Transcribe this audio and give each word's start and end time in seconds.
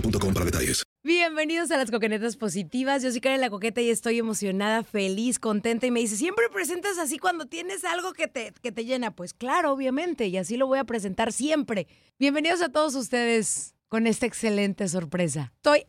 para 0.00 0.44
detalles. 0.44 0.82
Bienvenidos 1.02 1.70
a 1.70 1.76
las 1.76 1.90
coquenetas 1.90 2.36
positivas. 2.36 3.02
Yo 3.02 3.10
soy 3.10 3.20
Karen 3.20 3.40
la 3.40 3.50
Coqueta 3.50 3.80
y 3.80 3.90
estoy 3.90 4.18
emocionada, 4.18 4.82
feliz, 4.82 5.38
contenta. 5.38 5.86
Y 5.86 5.90
me 5.90 6.00
dice, 6.00 6.16
¿siempre 6.16 6.48
presentas 6.52 6.98
así 6.98 7.18
cuando 7.18 7.46
tienes 7.46 7.84
algo 7.84 8.12
que 8.12 8.26
te, 8.26 8.52
que 8.60 8.72
te 8.72 8.84
llena? 8.84 9.12
Pues 9.12 9.32
claro, 9.32 9.72
obviamente, 9.72 10.26
y 10.26 10.36
así 10.36 10.56
lo 10.56 10.66
voy 10.66 10.78
a 10.78 10.84
presentar 10.84 11.32
siempre. 11.32 11.86
Bienvenidos 12.18 12.60
a 12.60 12.68
todos 12.68 12.94
ustedes 12.94 13.74
con 13.88 14.06
esta 14.06 14.26
excelente 14.26 14.88
sorpresa. 14.88 15.52
Estoy 15.56 15.86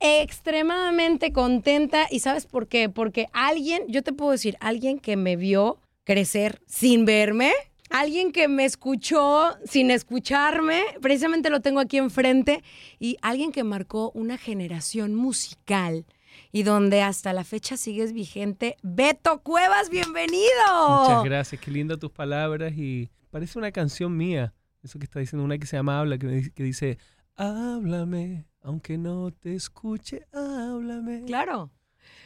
extremadamente 0.00 1.32
contenta 1.32 2.06
y 2.10 2.20
¿sabes 2.20 2.46
por 2.46 2.68
qué? 2.68 2.88
Porque 2.88 3.26
alguien, 3.32 3.84
yo 3.88 4.02
te 4.02 4.12
puedo 4.12 4.32
decir, 4.32 4.56
alguien 4.60 4.98
que 4.98 5.16
me 5.16 5.36
vio 5.36 5.80
crecer 6.04 6.60
sin 6.66 7.04
verme, 7.04 7.52
alguien 7.90 8.32
que 8.32 8.48
me 8.48 8.64
escuchó 8.64 9.56
sin 9.64 9.90
escucharme, 9.90 10.82
precisamente 11.00 11.50
lo 11.50 11.60
tengo 11.60 11.80
aquí 11.80 11.98
enfrente, 11.98 12.62
y 12.98 13.16
alguien 13.22 13.52
que 13.52 13.64
marcó 13.64 14.10
una 14.14 14.38
generación 14.38 15.14
musical 15.14 16.06
y 16.52 16.62
donde 16.62 17.02
hasta 17.02 17.32
la 17.32 17.44
fecha 17.44 17.76
sigues 17.76 18.12
vigente. 18.12 18.76
Beto 18.82 19.42
Cuevas, 19.42 19.90
bienvenido. 19.90 21.00
Muchas 21.00 21.24
gracias, 21.24 21.60
qué 21.60 21.70
lindas 21.70 21.98
tus 21.98 22.10
palabras 22.10 22.72
y 22.76 23.10
parece 23.30 23.58
una 23.58 23.72
canción 23.72 24.16
mía, 24.16 24.54
eso 24.82 24.98
que 24.98 25.04
está 25.04 25.20
diciendo, 25.20 25.44
una 25.44 25.58
que 25.58 25.66
se 25.66 25.76
llama 25.76 25.98
Habla, 26.00 26.18
que, 26.18 26.26
me 26.26 26.50
que 26.50 26.62
dice, 26.62 26.98
háblame, 27.36 28.46
aunque 28.62 28.98
no 28.98 29.30
te 29.30 29.54
escuche, 29.54 30.26
háblame. 30.32 31.24
Claro. 31.26 31.70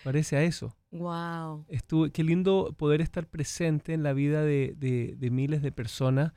Parece 0.05 0.37
a 0.37 0.43
eso. 0.43 0.77
Wow. 0.93 1.65
Estuve, 1.69 2.11
qué 2.11 2.23
lindo 2.23 2.75
poder 2.77 3.01
estar 3.01 3.27
presente 3.27 3.95
en 3.95 4.03
la 4.03 4.13
vida 4.13 4.43
de, 4.45 4.75
de- 4.79 5.15
de 5.19 5.31
miles 5.31 5.63
de 5.63 5.73
personas 5.73 6.33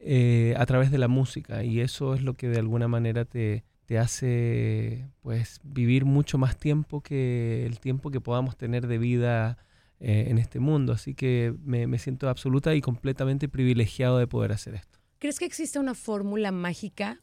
eh, 0.00 0.54
a 0.58 0.66
través 0.66 0.90
de 0.90 0.98
la 0.98 1.08
música 1.08 1.62
y 1.64 1.80
eso 1.80 2.14
es 2.14 2.22
lo 2.22 2.34
que 2.34 2.48
de 2.48 2.58
alguna 2.58 2.88
manera 2.88 3.24
te, 3.24 3.64
te 3.86 3.98
hace 3.98 5.06
pues 5.22 5.60
vivir 5.62 6.04
mucho 6.04 6.38
más 6.38 6.56
tiempo 6.58 7.02
que 7.02 7.64
el 7.66 7.78
tiempo 7.80 8.10
que 8.10 8.20
podamos 8.20 8.56
tener 8.56 8.86
de 8.88 8.98
vida 8.98 9.58
eh, 10.00 10.26
en 10.28 10.38
este 10.38 10.58
mundo. 10.58 10.92
Así 10.92 11.14
que 11.14 11.54
me, 11.62 11.86
me 11.86 11.98
siento 11.98 12.28
absoluta 12.28 12.74
y 12.74 12.80
completamente 12.80 13.48
privilegiado 13.48 14.18
de 14.18 14.26
poder 14.26 14.52
hacer 14.52 14.74
esto. 14.74 14.98
¿Crees 15.18 15.38
que 15.38 15.44
existe 15.44 15.78
una 15.78 15.94
fórmula 15.94 16.50
mágica 16.50 17.20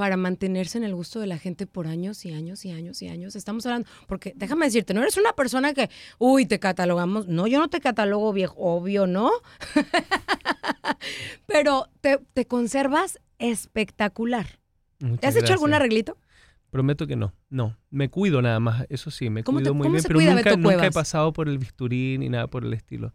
para 0.00 0.16
mantenerse 0.16 0.78
en 0.78 0.84
el 0.84 0.94
gusto 0.94 1.20
de 1.20 1.26
la 1.26 1.36
gente 1.36 1.66
por 1.66 1.86
años 1.86 2.24
y 2.24 2.32
años 2.32 2.64
y 2.64 2.70
años 2.70 3.02
y 3.02 3.08
años? 3.08 3.36
Estamos 3.36 3.66
hablando, 3.66 3.86
porque 4.06 4.32
déjame 4.34 4.64
decirte, 4.64 4.94
no 4.94 5.02
eres 5.02 5.18
una 5.18 5.34
persona 5.34 5.74
que, 5.74 5.90
uy, 6.18 6.46
te 6.46 6.58
catalogamos. 6.58 7.28
No, 7.28 7.46
yo 7.46 7.58
no 7.58 7.68
te 7.68 7.80
catalogo 7.80 8.32
viejo, 8.32 8.54
obvio, 8.56 9.06
¿no? 9.06 9.30
Pero 11.46 11.90
te, 12.00 12.18
te 12.32 12.46
conservas 12.46 13.18
espectacular. 13.38 14.58
¿Te 15.20 15.26
has 15.26 15.36
hecho 15.36 15.52
algún 15.52 15.74
arreglito? 15.74 16.16
Prometo 16.70 17.06
que 17.06 17.16
no, 17.16 17.34
no. 17.50 17.76
Me 17.90 18.08
cuido 18.08 18.40
nada 18.40 18.58
más, 18.58 18.86
eso 18.88 19.10
sí, 19.10 19.28
me 19.28 19.44
¿Cómo 19.44 19.58
te- 19.58 19.64
cuido 19.64 19.74
muy 19.74 19.88
bien, 19.90 20.02
pero 20.02 20.18
nunca, 20.18 20.56
nunca 20.56 20.86
he 20.86 20.90
pasado 20.90 21.34
por 21.34 21.46
el 21.46 21.58
bisturí 21.58 22.16
ni 22.16 22.30
nada 22.30 22.46
por 22.46 22.64
el 22.64 22.72
estilo. 22.72 23.12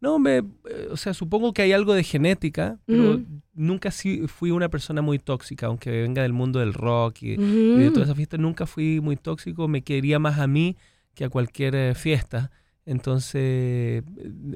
No, 0.00 0.18
me, 0.18 0.38
eh, 0.38 0.88
o 0.90 0.96
sea, 0.96 1.12
supongo 1.12 1.52
que 1.52 1.62
hay 1.62 1.72
algo 1.72 1.92
de 1.94 2.04
genética, 2.04 2.78
pero 2.86 3.14
Ujú. 3.14 3.24
nunca 3.54 3.90
sí 3.90 4.26
fui 4.28 4.50
una 4.50 4.68
persona 4.68 5.02
muy 5.02 5.18
tóxica, 5.18 5.66
aunque 5.66 5.90
venga 5.90 6.22
del 6.22 6.32
mundo 6.32 6.60
del 6.60 6.72
rock 6.72 7.22
y, 7.22 7.32
y 7.32 7.78
de 7.78 7.84
Ujú. 7.86 7.92
toda 7.94 8.04
esa 8.06 8.14
fiesta, 8.14 8.36
nunca 8.38 8.66
fui 8.66 9.00
muy 9.00 9.16
tóxico, 9.16 9.66
me 9.66 9.82
quería 9.82 10.18
más 10.18 10.38
a 10.38 10.46
mí 10.46 10.76
que 11.14 11.24
a 11.24 11.28
cualquier 11.28 11.74
eh, 11.74 11.94
fiesta. 11.94 12.50
Entonces, 12.86 13.42
eh, 13.42 14.02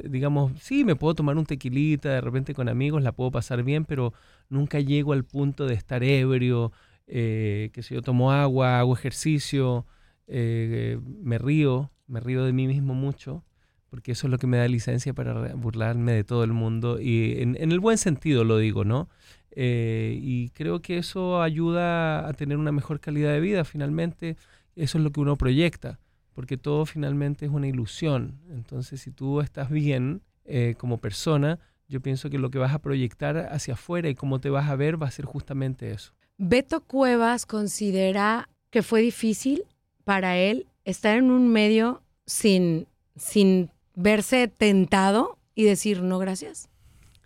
digamos, 0.08 0.52
sí, 0.60 0.84
me 0.84 0.96
puedo 0.96 1.14
tomar 1.14 1.36
un 1.36 1.44
tequilita 1.44 2.08
de 2.08 2.20
repente 2.20 2.54
con 2.54 2.68
amigos, 2.68 3.02
la 3.02 3.12
puedo 3.12 3.30
pasar 3.30 3.62
bien, 3.62 3.84
pero 3.84 4.14
nunca 4.48 4.80
llego 4.80 5.12
al 5.12 5.24
punto 5.24 5.66
de 5.66 5.74
estar 5.74 6.02
ebrio, 6.02 6.72
eh, 7.06 7.68
que 7.74 7.82
si 7.82 7.94
yo 7.94 8.00
tomo 8.00 8.32
agua, 8.32 8.78
hago 8.78 8.94
ejercicio, 8.94 9.86
eh, 10.28 10.98
me 11.22 11.36
río, 11.36 11.90
me 12.06 12.20
río 12.20 12.44
de 12.44 12.52
mí 12.54 12.66
mismo 12.68 12.94
mucho, 12.94 13.44
porque 13.92 14.12
eso 14.12 14.26
es 14.26 14.30
lo 14.30 14.38
que 14.38 14.46
me 14.46 14.56
da 14.56 14.66
licencia 14.68 15.12
para 15.12 15.54
burlarme 15.54 16.12
de 16.12 16.24
todo 16.24 16.44
el 16.44 16.54
mundo, 16.54 16.98
y 16.98 17.42
en, 17.42 17.58
en 17.60 17.72
el 17.72 17.78
buen 17.78 17.98
sentido 17.98 18.42
lo 18.42 18.56
digo, 18.56 18.86
¿no? 18.86 19.10
Eh, 19.50 20.18
y 20.18 20.48
creo 20.48 20.80
que 20.80 20.96
eso 20.96 21.42
ayuda 21.42 22.26
a 22.26 22.32
tener 22.32 22.56
una 22.56 22.72
mejor 22.72 23.00
calidad 23.00 23.34
de 23.34 23.40
vida, 23.40 23.64
finalmente 23.64 24.38
eso 24.76 24.96
es 24.96 25.04
lo 25.04 25.10
que 25.12 25.20
uno 25.20 25.36
proyecta, 25.36 26.00
porque 26.32 26.56
todo 26.56 26.86
finalmente 26.86 27.44
es 27.44 27.52
una 27.52 27.68
ilusión, 27.68 28.40
entonces 28.50 29.02
si 29.02 29.10
tú 29.10 29.42
estás 29.42 29.68
bien 29.68 30.22
eh, 30.46 30.74
como 30.78 30.96
persona, 30.96 31.58
yo 31.86 32.00
pienso 32.00 32.30
que 32.30 32.38
lo 32.38 32.50
que 32.50 32.56
vas 32.56 32.72
a 32.72 32.78
proyectar 32.78 33.36
hacia 33.52 33.74
afuera 33.74 34.08
y 34.08 34.14
cómo 34.14 34.40
te 34.40 34.48
vas 34.48 34.70
a 34.70 34.74
ver 34.74 35.00
va 35.00 35.08
a 35.08 35.10
ser 35.10 35.26
justamente 35.26 35.90
eso. 35.90 36.14
Beto 36.38 36.80
Cuevas 36.80 37.44
considera 37.44 38.48
que 38.70 38.82
fue 38.82 39.02
difícil 39.02 39.64
para 40.04 40.38
él 40.38 40.66
estar 40.86 41.18
en 41.18 41.30
un 41.30 41.52
medio 41.52 42.00
sin, 42.24 42.86
sin 43.16 43.68
verse 43.94 44.48
tentado 44.48 45.38
y 45.54 45.64
decir 45.64 46.02
no 46.02 46.18
gracias. 46.18 46.68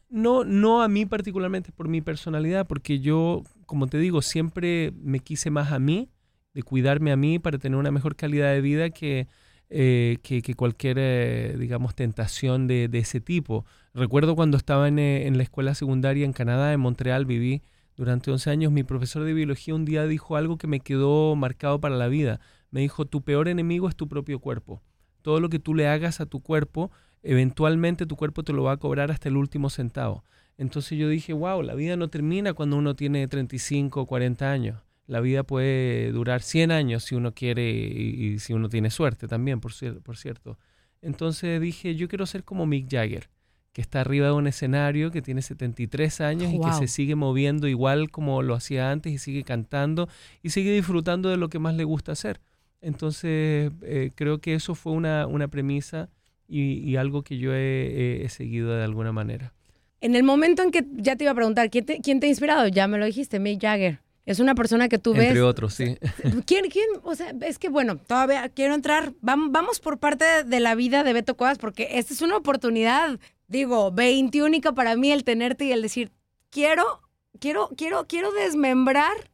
No, 0.09 0.45
no 0.45 0.83
a 0.83 0.89
mí 0.89 1.05
particularmente 1.05 1.73
por 1.73 1.89
mi 1.89 2.01
personalidad, 2.01 2.67
porque 2.67 3.01
yo, 3.01 3.43
como 3.67 3.87
te 3.89 3.99
digo, 3.99 4.23
siempre 4.23 4.93
me 4.97 5.19
quise 5.21 5.51
más 5.51 5.73
a 5.73 5.79
mí, 5.79 6.11
de 6.55 6.63
cuidarme 6.63 7.13
a 7.13 7.17
mí 7.17 7.39
para 7.39 7.59
tener 7.59 7.79
una 7.79 7.91
mejor 7.91 8.17
calidad 8.17 8.53
de 8.53 8.61
vida 8.61 8.91
que, 8.91 9.27
eh, 9.69 10.19
que, 10.23 10.55
cualquier, 10.55 10.97
eh, 10.99 11.57
digamos, 11.59 11.95
tentación 11.95 12.67
de, 12.67 12.89
de 12.89 12.99
ese 12.99 13.21
tipo. 13.21 13.67
Recuerdo 13.95 14.37
cuando 14.37 14.57
estaba 14.57 14.89
en, 14.89 14.99
eh, 14.99 15.27
en 15.27 15.37
la 15.37 15.43
escuela 15.43 15.75
secundaria 15.75 16.25
en 16.25 16.33
Canadá, 16.33 16.73
en 16.73 16.81
Montreal, 16.81 17.27
viví 17.27 17.63
durante 17.97 18.31
11 18.31 18.51
años, 18.51 18.73
mi 18.73 18.85
profesor 18.85 19.25
de 19.25 19.33
biología 19.33 19.75
un 19.75 19.85
día 19.87 20.07
dijo 20.07 20.37
algo 20.37 20.59
que 20.59 20.67
me 20.67 20.81
quedó 20.81 21.35
marcado 21.35 21.81
para 21.81 21.97
la 21.97 22.09
vida. 22.09 22.41
Me 22.71 22.81
dijo, 22.81 23.07
tu 23.07 23.23
peor 23.23 23.49
enemigo 23.49 23.89
es 23.89 23.97
tu 23.97 24.07
propio 24.07 24.39
cuerpo. 24.39 24.83
Todo 25.27 25.41
lo 25.41 25.49
que 25.49 25.59
tú 25.59 25.75
le 25.75 25.89
hagas 25.89 26.21
a 26.21 26.27
tu 26.27 26.39
cuerpo, 26.39 26.93
eventualmente 27.25 28.07
tu 28.07 28.15
cuerpo 28.15 28.45
te 28.45 28.53
lo 28.53 28.63
va 28.63 28.71
a 28.71 28.77
cobrar 28.77 29.11
hasta 29.11 29.29
el 29.29 29.37
último 29.37 29.71
centavo. 29.71 30.23
Entonces 30.57 30.97
yo 30.97 31.09
dije, 31.09 31.33
wow, 31.33 31.63
la 31.63 31.75
vida 31.75 31.97
no 31.97 32.07
termina 32.07 32.53
cuando 32.53 32.77
uno 32.77 32.95
tiene 32.95 33.27
35 33.27 34.03
o 34.03 34.07
40 34.07 34.49
años. 34.49 34.79
La 35.09 35.19
vida 35.19 35.43
puede 35.43 36.13
durar 36.13 36.43
100 36.43 36.71
años 36.71 37.03
si 37.03 37.17
uno 37.17 37.35
quiere 37.35 37.69
y, 37.69 38.39
si 38.39 38.53
uno 38.53 38.69
tiene 38.69 38.89
suerte 38.89 39.27
también, 39.27 39.59
por, 39.59 39.73
por 40.05 40.17
cierto. 40.17 40.61
Entonces 41.03 41.61
dije, 41.61 41.97
yo 41.97 42.07
quiero 42.07 42.25
ser 42.25 42.45
como 42.45 42.65
Mick 42.65 42.89
Jagger 42.89 43.29
que 43.73 43.83
está 43.83 44.03
arriba 44.03 44.29
de 44.29 44.33
un 44.33 44.47
escenario, 44.47 45.11
que 45.11 45.23
tiene 45.23 45.43
73 45.43 46.21
años 46.21 46.53
y 46.53 46.61
que 46.61 46.73
se 46.73 46.87
sigue 46.87 47.17
moviendo 47.17 47.67
igual 47.67 48.13
como 48.13 48.43
lo 48.43 48.55
hacía 48.55 48.93
antes 48.93 49.13
y 49.13 49.19
sigue 49.19 49.43
cantando 49.43 50.09
y 50.41 50.51
sigue 50.51 50.71
disfrutando 50.71 51.31
de 51.31 51.37
lo 51.37 51.49
que 51.49 51.59
más 51.59 51.75
le 51.75 51.83
gusta 51.83 52.13
hacer. 52.13 52.41
Entonces, 52.81 53.73
eh, 53.83 54.11
creo 54.15 54.39
que 54.39 54.55
eso 54.55 54.75
fue 54.75 54.93
una, 54.93 55.27
una 55.27 55.49
premisa 55.49 56.09
y, 56.49 56.95
algo 56.97 57.23
que 57.23 57.39
yo 57.39 57.53
he, 57.55 58.27
seguido 58.29 58.77
de 58.77 58.85
alguna 58.85 59.13
manera. 59.13 59.53
En 60.01 60.15
el 60.15 60.23
momento 60.23 60.63
en 60.63 60.71
que 60.71 60.85
ya 60.93 61.17
te 61.17 61.25
iba 61.25 61.33
a 61.33 61.35
preguntar, 61.35 61.71
¿quién 61.71 61.85
te, 61.85 62.01
quién 62.01 62.21
te 62.21 62.27
ha 62.27 62.29
inspirado? 62.29 62.69
Ya 62.69 62.87
me 62.87 62.99
lo 62.99 63.07
dijiste, 63.07 63.41
Mick 63.41 63.61
Jagger. 63.61 64.01
Es 64.27 64.41
una 64.41 64.55
persona 64.55 64.89
que 64.89 64.99
tú 64.99 65.15
ves. 65.15 65.29
Entre 65.29 65.43
otros, 65.43 65.75
sí. 65.75 65.97
¿Quién, 66.47 66.69
quién? 66.69 66.87
O 67.03 67.15
sea, 67.15 67.33
es 67.43 67.59
que 67.59 67.69
bueno, 67.69 67.97
todavía 67.97 68.49
quiero 68.49 68.75
entrar. 68.75 69.13
Vamos 69.21 69.81
por 69.81 69.99
parte 69.99 70.45
de 70.45 70.61
la 70.61 70.75
vida 70.75 71.05
de 71.05 71.13
Beto 71.13 71.37
Cuevas 71.37 71.59
porque 71.59 71.89
esta 71.93 72.13
es 72.13 72.23
una 72.23 72.37
oportunidad 72.37 73.19
digo, 73.49 73.93
20 73.93 74.43
única 74.43 74.73
para 74.73 74.97
mí 74.97 75.11
el 75.13 75.25
tenerte 75.25 75.65
y 75.65 75.73
el 75.73 75.83
decir, 75.83 76.13
quiero, 76.51 77.03
quiero, 77.39 77.71
quiero, 77.77 78.07
quiero 78.07 78.33
desmembrar 78.33 79.31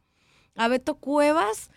a 0.55 0.69
Beto 0.69 0.97
Cuevas, 0.97 1.71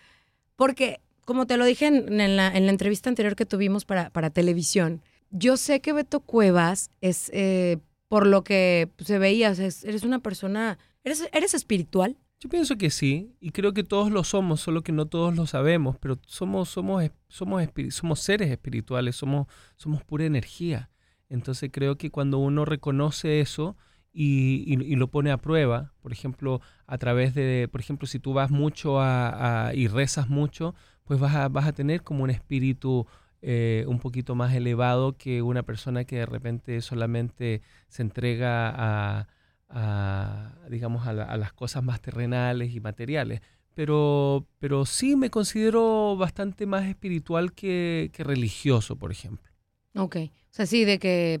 porque 0.54 1.00
como 1.26 1.46
te 1.46 1.58
lo 1.58 1.66
dije 1.66 1.88
en, 1.88 2.36
la, 2.36 2.56
entrevista 2.56 3.10
anterior 3.10 3.36
que 3.36 3.44
tuvimos 3.44 3.84
para, 3.84 4.30
televisión, 4.30 5.02
yo 5.30 5.58
sé 5.58 5.80
que 5.80 5.92
Beto 5.92 6.20
Cuevas 6.20 6.88
es, 7.02 7.30
eh, 7.34 7.78
por 8.08 8.26
lo 8.26 8.42
que 8.44 8.88
se 9.04 9.18
veía, 9.18 9.48
eres 9.50 10.04
una 10.04 10.20
persona, 10.20 10.78
eres, 11.04 11.28
eres 11.32 11.52
espiritual. 11.52 12.16
Yo 12.38 12.48
pienso 12.48 12.76
que 12.76 12.90
sí, 12.90 13.34
y 13.40 13.50
creo 13.50 13.74
que 13.74 13.82
todos 13.82 14.10
lo 14.10 14.22
somos, 14.22 14.60
solo 14.60 14.82
que 14.82 14.92
no 14.92 15.06
todos 15.06 15.34
lo 15.34 15.46
sabemos, 15.46 15.96
pero 15.98 16.18
somos, 16.26 16.68
somos, 16.68 17.10
somos, 17.28 17.68
somos 17.90 18.20
seres 18.20 18.50
espirituales, 18.50 19.16
somos, 19.16 19.48
somos 19.76 20.04
pura 20.04 20.26
energía. 20.26 20.90
Entonces 21.28 21.70
creo 21.72 21.98
que 21.98 22.10
cuando 22.10 22.38
uno 22.38 22.64
reconoce 22.64 23.40
eso 23.40 23.76
y, 24.12 24.76
lo 24.96 25.08
pone 25.08 25.30
a 25.30 25.38
prueba, 25.38 25.92
por 26.00 26.12
ejemplo, 26.12 26.60
a 26.86 26.98
través 26.98 27.34
de, 27.34 27.68
por 27.70 27.80
ejemplo, 27.80 28.06
si 28.06 28.18
tú 28.18 28.32
vas 28.32 28.50
mucho 28.50 29.00
a, 29.00 29.72
y 29.74 29.88
rezas 29.88 30.28
mucho, 30.28 30.74
pues 31.06 31.18
vas 31.20 31.34
a, 31.34 31.48
vas 31.48 31.66
a 31.66 31.72
tener 31.72 32.02
como 32.02 32.24
un 32.24 32.30
espíritu 32.30 33.06
eh, 33.42 33.84
un 33.86 34.00
poquito 34.00 34.34
más 34.34 34.54
elevado 34.54 35.16
que 35.16 35.40
una 35.40 35.62
persona 35.62 36.04
que 36.04 36.16
de 36.16 36.26
repente 36.26 36.80
solamente 36.80 37.62
se 37.88 38.02
entrega 38.02 38.72
a, 38.76 40.54
digamos, 40.68 41.06
a, 41.06 41.12
las 41.36 41.52
cosas 41.52 41.82
más 41.84 42.00
terrenales 42.00 42.74
y 42.74 42.80
materiales. 42.80 43.40
Pero, 43.74 44.46
pero 44.58 44.86
sí 44.86 45.16
me 45.16 45.30
considero 45.30 46.16
bastante 46.16 46.66
más 46.66 46.86
espiritual 46.86 47.52
que, 47.52 48.10
que 48.12 48.24
religioso, 48.24 48.96
por 48.96 49.12
ejemplo. 49.12 49.52
Ok. 49.94 50.16
O 50.16 50.30
sea, 50.50 50.66
sí, 50.66 50.84
de 50.84 50.98
que 50.98 51.40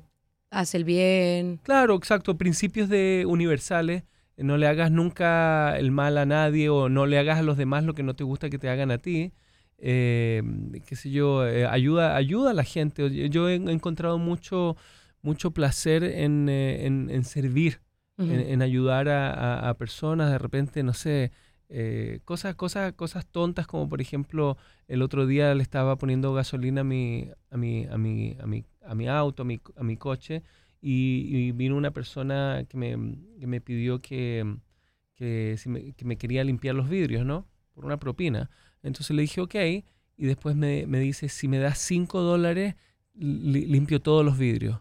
hace 0.50 0.76
el 0.76 0.84
bien. 0.84 1.58
Claro, 1.62 1.94
exacto. 1.96 2.36
Principios 2.36 2.88
de 2.88 3.24
universales. 3.26 4.04
No 4.36 4.58
le 4.58 4.66
hagas 4.66 4.90
nunca 4.90 5.78
el 5.78 5.90
mal 5.90 6.18
a 6.18 6.26
nadie 6.26 6.68
o 6.68 6.90
no 6.90 7.06
le 7.06 7.18
hagas 7.18 7.38
a 7.38 7.42
los 7.42 7.56
demás 7.56 7.84
lo 7.84 7.94
que 7.94 8.02
no 8.02 8.14
te 8.14 8.22
gusta 8.22 8.50
que 8.50 8.58
te 8.58 8.68
hagan 8.68 8.90
a 8.90 8.98
ti. 8.98 9.32
Eh, 9.78 10.42
qué 10.86 10.96
sé 10.96 11.10
yo, 11.10 11.46
eh, 11.46 11.66
ayuda, 11.66 12.16
ayuda 12.16 12.50
a 12.50 12.54
la 12.54 12.64
gente. 12.64 13.28
Yo 13.30 13.48
he 13.48 13.54
encontrado 13.54 14.18
mucho, 14.18 14.76
mucho 15.22 15.50
placer 15.50 16.04
en, 16.04 16.48
eh, 16.48 17.20
servir, 17.24 17.80
en, 18.18 18.62
ayudar 18.62 19.08
a, 19.08 19.74
personas. 19.78 20.30
De 20.30 20.38
repente, 20.38 20.82
no 20.82 20.94
sé, 20.94 21.32
eh, 21.68 22.20
cosas, 22.24 22.54
cosas, 22.54 22.92
cosas 22.92 23.26
tontas 23.26 23.66
como 23.66 23.88
por 23.88 24.00
ejemplo 24.00 24.56
el 24.86 25.02
otro 25.02 25.26
día 25.26 25.52
le 25.52 25.62
estaba 25.62 25.96
poniendo 25.96 26.32
gasolina 26.32 26.82
a 26.82 26.84
mi, 26.84 27.28
a 27.50 27.56
mi, 27.56 27.86
a 27.86 27.98
mi, 27.98 28.36
a 28.40 28.46
mi, 28.46 28.64
a 28.84 28.94
mi 28.94 29.08
auto, 29.08 29.42
a 29.42 29.46
mi, 29.46 29.60
a 29.76 29.82
mi 29.82 29.96
coche 29.96 30.44
y, 30.80 31.50
vino 31.52 31.76
una 31.76 31.90
persona 31.90 32.64
que 32.68 32.76
me, 32.76 33.18
que 33.40 33.46
me 33.48 33.60
pidió 33.60 34.00
que, 34.00 34.58
que, 35.14 35.56
si 35.58 35.68
me, 35.68 35.92
que 35.92 36.04
me 36.04 36.16
quería 36.16 36.44
limpiar 36.44 36.76
los 36.76 36.88
vidrios, 36.88 37.26
¿no? 37.26 37.48
Por 37.74 37.84
una 37.84 37.98
propina. 37.98 38.50
Entonces 38.82 39.14
le 39.14 39.22
dije, 39.22 39.40
ok, 39.40 39.54
y 40.16 40.26
después 40.26 40.56
me, 40.56 40.86
me 40.86 41.00
dice, 41.00 41.28
si 41.28 41.48
me 41.48 41.58
das 41.58 41.78
5 41.78 42.20
dólares, 42.20 42.74
limpio 43.14 44.00
todos 44.00 44.24
los 44.24 44.38
vidrios. 44.38 44.80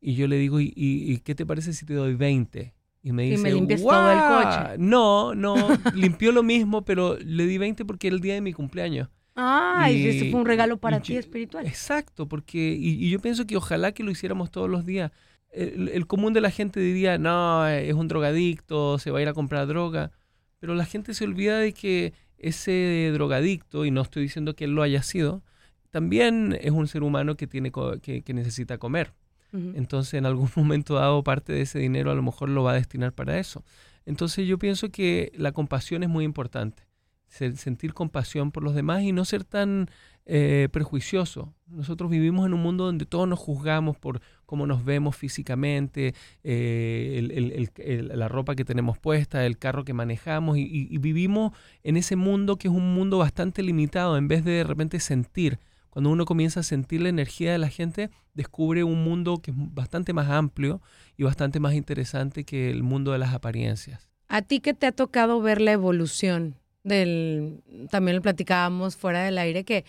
Y 0.00 0.14
yo 0.14 0.28
le 0.28 0.36
digo, 0.36 0.60
¿y, 0.60 0.72
y, 0.76 1.18
qué 1.18 1.34
te 1.34 1.46
parece 1.46 1.72
si 1.72 1.86
te 1.86 1.94
doy 1.94 2.14
20? 2.14 2.74
Y 3.02 3.12
me 3.12 3.24
dice, 3.24 3.52
limpias 3.52 3.82
todo 3.82 4.12
el 4.12 4.18
coche. 4.18 4.78
No, 4.78 5.34
no, 5.34 5.54
limpió 5.94 6.32
lo 6.32 6.42
mismo, 6.42 6.84
pero 6.84 7.16
le 7.18 7.46
di 7.46 7.58
20 7.58 7.84
porque 7.84 8.08
era 8.08 8.16
el 8.16 8.22
día 8.22 8.34
de 8.34 8.40
mi 8.40 8.52
cumpleaños. 8.52 9.08
Ah, 9.34 9.90
y, 9.90 10.06
ese 10.06 10.30
fue 10.30 10.40
un 10.40 10.46
regalo 10.46 10.78
para 10.78 11.00
ti 11.00 11.16
espiritual. 11.16 11.66
Exacto, 11.66 12.26
porque, 12.26 12.76
y, 12.78 13.08
yo 13.10 13.20
pienso 13.20 13.46
que 13.46 13.56
ojalá 13.56 13.92
que 13.92 14.02
lo 14.02 14.10
hiciéramos 14.10 14.50
todos 14.50 14.68
los 14.68 14.84
días. 14.84 15.12
El, 15.52 16.06
común 16.06 16.32
de 16.34 16.40
la 16.40 16.50
gente 16.50 16.80
diría, 16.80 17.16
no, 17.16 17.66
es 17.66 17.94
un 17.94 18.08
drogadicto, 18.08 18.98
se 18.98 19.10
va 19.10 19.20
a 19.20 19.22
ir 19.22 19.28
a 19.28 19.34
comprar 19.34 19.66
droga. 19.66 20.12
Pero 20.58 20.74
la 20.74 20.84
gente 20.84 21.14
se 21.14 21.24
olvida 21.24 21.58
de 21.58 21.72
que 21.72 22.12
ese 22.38 23.10
drogadicto, 23.12 23.84
y 23.84 23.90
no 23.90 24.02
estoy 24.02 24.22
diciendo 24.22 24.54
que 24.54 24.64
él 24.64 24.72
lo 24.72 24.82
haya 24.82 25.02
sido, 25.02 25.42
también 25.90 26.58
es 26.60 26.72
un 26.72 26.88
ser 26.88 27.02
humano 27.02 27.36
que, 27.36 27.46
tiene, 27.46 27.72
que, 28.02 28.22
que 28.22 28.34
necesita 28.34 28.78
comer. 28.78 29.12
Entonces, 29.52 30.14
en 30.14 30.26
algún 30.26 30.50
momento 30.56 30.94
dado, 30.94 31.22
parte 31.22 31.52
de 31.52 31.62
ese 31.62 31.78
dinero 31.78 32.10
a 32.10 32.14
lo 32.14 32.22
mejor 32.22 32.48
lo 32.48 32.62
va 32.62 32.72
a 32.72 32.74
destinar 32.74 33.12
para 33.12 33.38
eso. 33.38 33.64
Entonces, 34.04 34.46
yo 34.46 34.58
pienso 34.58 34.90
que 34.90 35.32
la 35.36 35.52
compasión 35.52 36.02
es 36.02 36.08
muy 36.08 36.24
importante. 36.24 36.82
Sentir 37.28 37.92
compasión 37.92 38.52
por 38.52 38.62
los 38.62 38.74
demás 38.74 39.02
y 39.02 39.12
no 39.12 39.24
ser 39.24 39.44
tan 39.44 39.90
eh, 40.26 40.68
prejuicioso. 40.70 41.54
Nosotros 41.66 42.10
vivimos 42.10 42.46
en 42.46 42.54
un 42.54 42.60
mundo 42.60 42.84
donde 42.84 43.04
todos 43.04 43.26
nos 43.26 43.38
juzgamos 43.38 43.96
por 43.96 44.20
cómo 44.46 44.66
nos 44.66 44.84
vemos 44.84 45.16
físicamente, 45.16 46.14
eh, 46.44 47.68
la 48.14 48.28
ropa 48.28 48.54
que 48.54 48.64
tenemos 48.64 48.98
puesta, 48.98 49.44
el 49.44 49.58
carro 49.58 49.84
que 49.84 49.92
manejamos, 49.92 50.56
y, 50.56 50.96
vivimos 50.98 51.52
en 51.82 51.96
ese 51.96 52.16
mundo 52.16 52.56
que 52.56 52.68
es 52.68 52.74
un 52.74 52.94
mundo 52.94 53.18
bastante 53.18 53.62
limitado, 53.62 54.16
en 54.16 54.28
vez 54.28 54.44
de 54.44 54.52
de 54.52 54.64
repente 54.64 55.00
sentir 55.00 55.58
cuando 55.90 56.10
uno 56.10 56.26
comienza 56.26 56.60
a 56.60 56.62
sentir 56.62 57.00
la 57.00 57.08
energía 57.08 57.52
de 57.52 57.58
la 57.58 57.70
gente, 57.70 58.10
descubre 58.34 58.84
un 58.84 59.02
mundo 59.02 59.38
que 59.38 59.50
es 59.50 59.56
bastante 59.56 60.12
más 60.12 60.28
amplio 60.28 60.82
y 61.16 61.22
bastante 61.22 61.58
más 61.58 61.72
interesante 61.72 62.44
que 62.44 62.70
el 62.70 62.82
mundo 62.82 63.12
de 63.12 63.18
las 63.18 63.32
apariencias. 63.32 64.06
¿A 64.28 64.42
ti 64.42 64.60
qué 64.60 64.74
te 64.74 64.86
ha 64.86 64.92
tocado 64.92 65.40
ver 65.40 65.58
la 65.62 65.72
evolución 65.72 66.56
del, 66.84 67.62
también 67.90 68.16
lo 68.16 68.22
platicábamos 68.22 68.94
fuera 68.94 69.24
del 69.24 69.38
aire, 69.38 69.64
que 69.64 69.86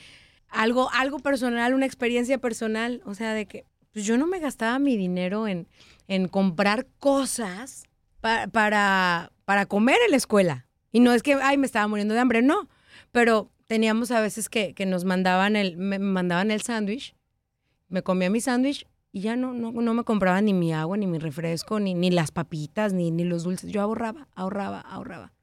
algo, 0.47 0.89
algo 0.93 1.19
personal, 1.19 1.73
una 1.73 1.85
experiencia 1.85 2.37
personal, 2.37 3.01
o 3.05 3.13
sea, 3.13 3.33
de 3.33 3.45
que 3.45 3.65
pues 3.97 4.05
yo 4.05 4.15
no 4.15 4.27
me 4.27 4.37
gastaba 4.37 4.77
mi 4.77 4.95
dinero 4.95 5.47
en, 5.47 5.67
en 6.07 6.27
comprar 6.27 6.85
cosas 6.99 7.85
para, 8.21 9.31
para 9.43 9.65
comer 9.65 9.97
en 10.05 10.11
la 10.11 10.17
escuela. 10.17 10.67
Y 10.91 10.99
no 10.99 11.13
es 11.13 11.23
que, 11.23 11.33
ay, 11.33 11.57
me 11.57 11.65
estaba 11.65 11.87
muriendo 11.87 12.13
de 12.13 12.19
hambre, 12.19 12.43
no, 12.43 12.69
pero 13.11 13.49
teníamos 13.65 14.11
a 14.11 14.21
veces 14.21 14.49
que, 14.49 14.75
nos 14.85 15.03
mandaban 15.03 15.55
el, 15.55 15.77
me 15.77 15.97
mandaban 15.97 16.51
el 16.51 16.61
sándwich, 16.61 17.15
me 17.89 18.03
comía 18.03 18.29
mi 18.29 18.39
sándwich 18.39 18.85
y 19.11 19.21
ya 19.21 19.35
no, 19.35 19.55
no, 19.55 19.71
no 19.71 19.93
me 19.95 20.03
compraba 20.03 20.39
ni 20.41 20.53
mi 20.53 20.71
agua, 20.73 20.95
ni 20.95 21.07
mi 21.07 21.17
refresco, 21.17 21.79
ni, 21.79 21.95
ni 21.95 22.11
las 22.11 22.29
papitas, 22.29 22.93
ni, 22.93 23.09
ni 23.09 23.23
los 23.23 23.45
dulces. 23.45 23.71
Yo 23.71 23.81
ahorraba, 23.81 24.27
ahorraba, 24.35 24.79
ahorraba. 24.79 25.33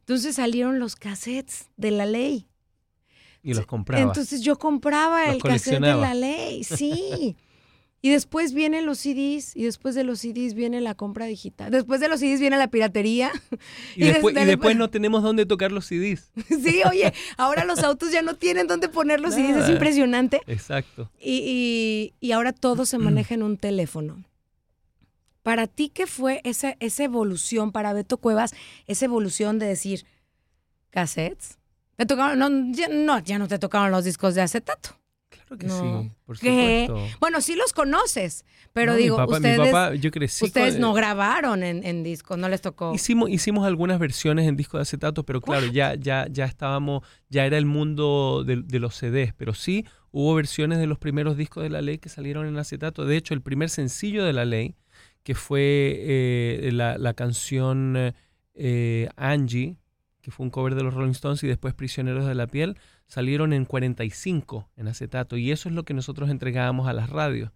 Entonces 0.00 0.34
salieron 0.34 0.80
los 0.80 0.96
cassettes 0.96 1.70
de 1.78 1.92
la 1.92 2.04
ley. 2.04 2.46
Y 3.42 3.54
los 3.54 3.64
compraba. 3.64 4.02
Entonces 4.02 4.42
yo 4.42 4.58
compraba 4.58 5.32
el 5.32 5.42
cassette 5.42 5.80
de 5.80 5.94
la 5.94 6.12
ley, 6.12 6.62
sí. 6.62 7.38
Y 8.02 8.10
después 8.10 8.52
vienen 8.52 8.86
los 8.86 8.98
CDs 8.98 9.56
y 9.56 9.64
después 9.64 9.94
de 9.94 10.04
los 10.04 10.20
CDs 10.20 10.54
viene 10.54 10.80
la 10.80 10.94
compra 10.94 11.26
digital. 11.26 11.70
Después 11.70 12.00
de 12.00 12.08
los 12.08 12.20
CDs 12.20 12.40
viene 12.40 12.56
la 12.56 12.68
piratería. 12.68 13.32
Y, 13.96 14.04
después, 14.04 14.76
no 14.76 14.90
tenemos 14.90 15.22
dónde 15.22 15.46
tocar 15.46 15.72
los 15.72 15.86
CDs. 15.86 16.30
sí, 16.48 16.82
oye, 16.88 17.12
ahora 17.36 17.64
los 17.64 17.82
autos 17.82 18.12
ya 18.12 18.22
no 18.22 18.36
tienen 18.36 18.66
dónde 18.66 18.88
poner 18.88 19.20
los 19.20 19.34
CDs, 19.34 19.64
es 19.64 19.70
impresionante. 19.70 20.40
Exacto. 20.46 21.10
Y, 21.18 22.12
ahora 22.32 22.52
todo 22.52 22.84
se 22.84 22.98
maneja 22.98 23.34
en 23.34 23.42
un 23.42 23.56
teléfono. 23.56 24.22
Para 25.42 25.66
ti, 25.66 25.88
¿qué 25.88 26.06
fue 26.06 26.40
esa, 26.44 26.76
esa 26.80 27.04
evolución 27.04 27.72
para 27.72 27.92
Beto 27.92 28.18
Cuevas? 28.18 28.52
Esa 28.86 29.06
evolución 29.06 29.58
de 29.58 29.66
decir, 29.66 30.04
cassettes. 30.90 31.58
¿Te 31.96 32.04
tocaron? 32.04 32.38
No 32.38 32.72
ya, 32.72 32.88
no, 32.88 33.18
ya 33.20 33.38
no 33.38 33.48
te 33.48 33.58
tocaron 33.58 33.90
los 33.90 34.04
discos 34.04 34.34
de 34.34 34.42
acetato. 34.42 34.96
Claro 35.28 35.58
que 35.58 35.66
No. 35.66 36.02
sí, 36.02 36.12
por 36.24 36.38
¿Qué? 36.38 36.86
supuesto. 36.88 37.18
Bueno, 37.20 37.40
sí 37.40 37.56
los 37.56 37.72
conoces, 37.72 38.44
pero 38.72 38.92
No, 38.92 38.96
mi 38.96 39.02
digo, 39.04 39.18
mi 39.26 39.32
ustedes, 39.32 39.58
papá, 39.58 39.94
yo 39.94 40.10
crecí 40.10 40.44
ustedes 40.44 40.74
con- 40.74 40.80
no 40.82 40.92
grabaron 40.94 41.62
en, 41.64 41.84
en 41.84 42.02
disco, 42.04 42.36
no 42.36 42.48
les 42.48 42.62
tocó. 42.62 42.94
Hicimos, 42.94 43.28
hicimos 43.30 43.66
algunas 43.66 43.98
versiones 43.98 44.46
en 44.46 44.56
disco 44.56 44.76
de 44.78 44.82
acetato, 44.82 45.24
pero 45.24 45.40
claro, 45.40 45.66
ya, 45.66 45.94
ya, 45.96 46.26
ya 46.30 46.44
estábamos, 46.44 47.02
ya 47.28 47.44
era 47.44 47.58
el 47.58 47.66
mundo 47.66 48.44
de, 48.46 48.62
de 48.62 48.78
los 48.78 48.94
CDs, 48.94 49.32
pero 49.36 49.52
sí 49.52 49.84
hubo 50.12 50.34
versiones 50.34 50.78
de 50.78 50.86
los 50.86 50.98
primeros 50.98 51.36
discos 51.36 51.62
de 51.64 51.70
la 51.70 51.82
ley 51.82 51.98
que 51.98 52.08
salieron 52.08 52.46
en 52.46 52.56
acetato. 52.56 53.04
De 53.04 53.16
hecho, 53.16 53.34
el 53.34 53.42
primer 53.42 53.68
sencillo 53.68 54.24
de 54.24 54.32
la 54.32 54.44
ley, 54.44 54.76
que 55.24 55.34
fue 55.34 55.60
eh, 55.98 56.70
la, 56.72 56.98
la 56.98 57.14
canción 57.14 58.14
eh, 58.54 59.08
Angie, 59.16 59.76
que 60.22 60.30
fue 60.30 60.44
un 60.44 60.50
cover 60.50 60.74
de 60.76 60.82
los 60.84 60.94
Rolling 60.94 61.10
Stones, 61.12 61.42
y 61.42 61.46
después 61.48 61.74
Prisioneros 61.74 62.26
de 62.26 62.34
la 62.34 62.46
Piel, 62.46 62.78
salieron 63.06 63.52
en 63.52 63.64
45 63.64 64.68
en 64.76 64.88
acetato. 64.88 65.36
Y 65.36 65.50
eso 65.52 65.68
es 65.68 65.74
lo 65.74 65.84
que 65.84 65.94
nosotros 65.94 66.30
entregábamos 66.30 66.88
a 66.88 66.92
las 66.92 67.10
radios. 67.10 67.50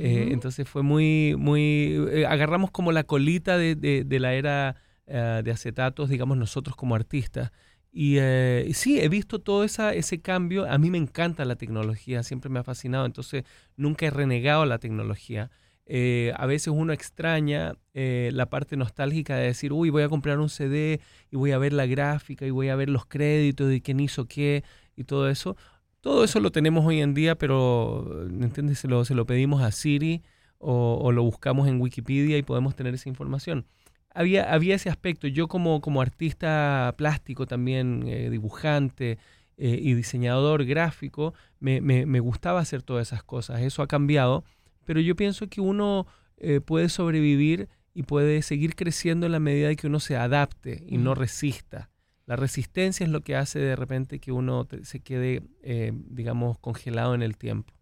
Eh, 0.00 0.28
entonces 0.32 0.68
fue 0.68 0.82
muy, 0.82 1.36
muy, 1.38 1.94
eh, 2.10 2.26
agarramos 2.26 2.70
como 2.70 2.90
la 2.90 3.04
colita 3.04 3.58
de, 3.58 3.74
de- 3.74 4.02
de 4.04 4.18
la 4.20 4.34
era 4.34 4.76
eh, 5.06 5.42
de 5.44 5.50
acetatos, 5.50 6.08
digamos 6.08 6.36
nosotros 6.38 6.74
como 6.74 6.94
artistas. 6.94 7.52
Y, 7.92 8.16
eh, 8.18 8.68
sí, 8.72 8.98
he 8.98 9.08
visto 9.08 9.38
todo 9.40 9.62
esa, 9.62 9.94
ese 9.94 10.20
cambio. 10.20 10.64
A 10.68 10.78
mí 10.78 10.90
me 10.90 10.98
encanta 10.98 11.44
la 11.44 11.54
tecnología, 11.56 12.22
siempre 12.24 12.50
me 12.50 12.58
ha 12.58 12.64
fascinado, 12.64 13.06
entonces 13.06 13.44
nunca 13.76 14.06
he 14.06 14.10
renegado 14.10 14.64
la 14.64 14.78
tecnología. 14.78 15.50
Eh, 15.86 16.32
a 16.36 16.46
veces 16.46 16.68
uno 16.68 16.94
extraña 16.94 17.74
eh, 17.92 18.30
la 18.32 18.46
parte 18.48 18.76
nostálgica 18.76 19.36
de 19.36 19.46
decir, 19.48 19.72
uy, 19.72 19.90
voy 19.90 20.02
a 20.02 20.08
comprar 20.08 20.38
un 20.40 20.48
CD 20.48 20.98
y 21.30 21.36
voy 21.36 21.52
a 21.52 21.58
ver 21.58 21.74
la 21.74 21.84
gráfica 21.86 22.46
y 22.46 22.50
voy 22.50 22.70
a 22.70 22.74
ver 22.74 22.88
los 22.88 23.04
créditos 23.06 23.68
de 23.68 23.82
quién 23.82 24.00
hizo 24.00 24.24
qué 24.26 24.64
y 24.96 25.04
todo 25.04 25.28
eso. 25.28 25.56
Todo 26.00 26.22
eso 26.24 26.38
lo 26.40 26.50
tenemos 26.52 26.84
hoy 26.84 27.00
en 27.00 27.14
día, 27.14 27.34
pero, 27.36 28.26
¿me 28.30 28.44
entiendes? 28.44 28.78
Se 28.78 28.88
lo, 28.88 29.04
se 29.04 29.14
lo 29.14 29.24
pedimos 29.26 29.62
a 29.62 29.70
Siri 29.72 30.22
o, 30.58 30.98
o 31.02 31.12
lo 31.12 31.22
buscamos 31.22 31.66
en 31.68 31.80
Wikipedia 31.80 32.36
y 32.36 32.42
podemos 32.42 32.74
tener 32.76 32.92
esa 32.94 33.08
información. 33.08 33.64
Había, 34.10 34.52
había 34.52 34.74
ese 34.76 34.90
aspecto. 34.90 35.26
Yo 35.28 35.48
como, 35.48 35.80
como 35.80 36.00
artista 36.02 36.94
plástico 36.98 37.46
también, 37.46 38.04
eh, 38.06 38.28
dibujante 38.30 39.18
eh, 39.56 39.78
y 39.80 39.94
diseñador 39.94 40.64
gráfico, 40.66 41.32
me, 41.58 41.80
me- 41.80 42.06
me 42.06 42.20
gustaba 42.20 42.60
hacer 42.60 42.82
todas 42.82 43.08
esas 43.08 43.22
cosas. 43.24 43.60
Eso 43.62 43.82
ha 43.82 43.86
cambiado, 43.88 44.44
pero 44.84 45.00
yo 45.00 45.16
pienso 45.16 45.48
que 45.48 45.60
uno 45.60 46.06
eh, 46.36 46.60
puede 46.60 46.90
sobrevivir 46.90 47.68
y 47.94 48.02
puede 48.02 48.42
seguir 48.42 48.74
creciendo 48.76 49.24
en 49.26 49.32
la 49.32 49.40
medida 49.40 49.68
de 49.68 49.76
que 49.76 49.86
uno 49.86 50.00
se 50.00 50.16
adapte 50.16 50.84
y 50.86 50.98
no 50.98 51.14
resista. 51.14 51.88
La 52.26 52.36
resistencia 52.36 53.04
es 53.04 53.10
lo 53.10 53.20
que 53.20 53.36
hace 53.36 53.58
de 53.58 53.76
repente 53.76 54.18
que 54.18 54.32
uno 54.32 54.64
te- 54.64 54.84
se 54.84 55.00
quede, 55.00 55.42
eh, 55.62 55.92
digamos, 55.94 56.58
congelado 56.58 57.14
en 57.14 57.22
el 57.22 57.36
tiempo. 57.36 57.72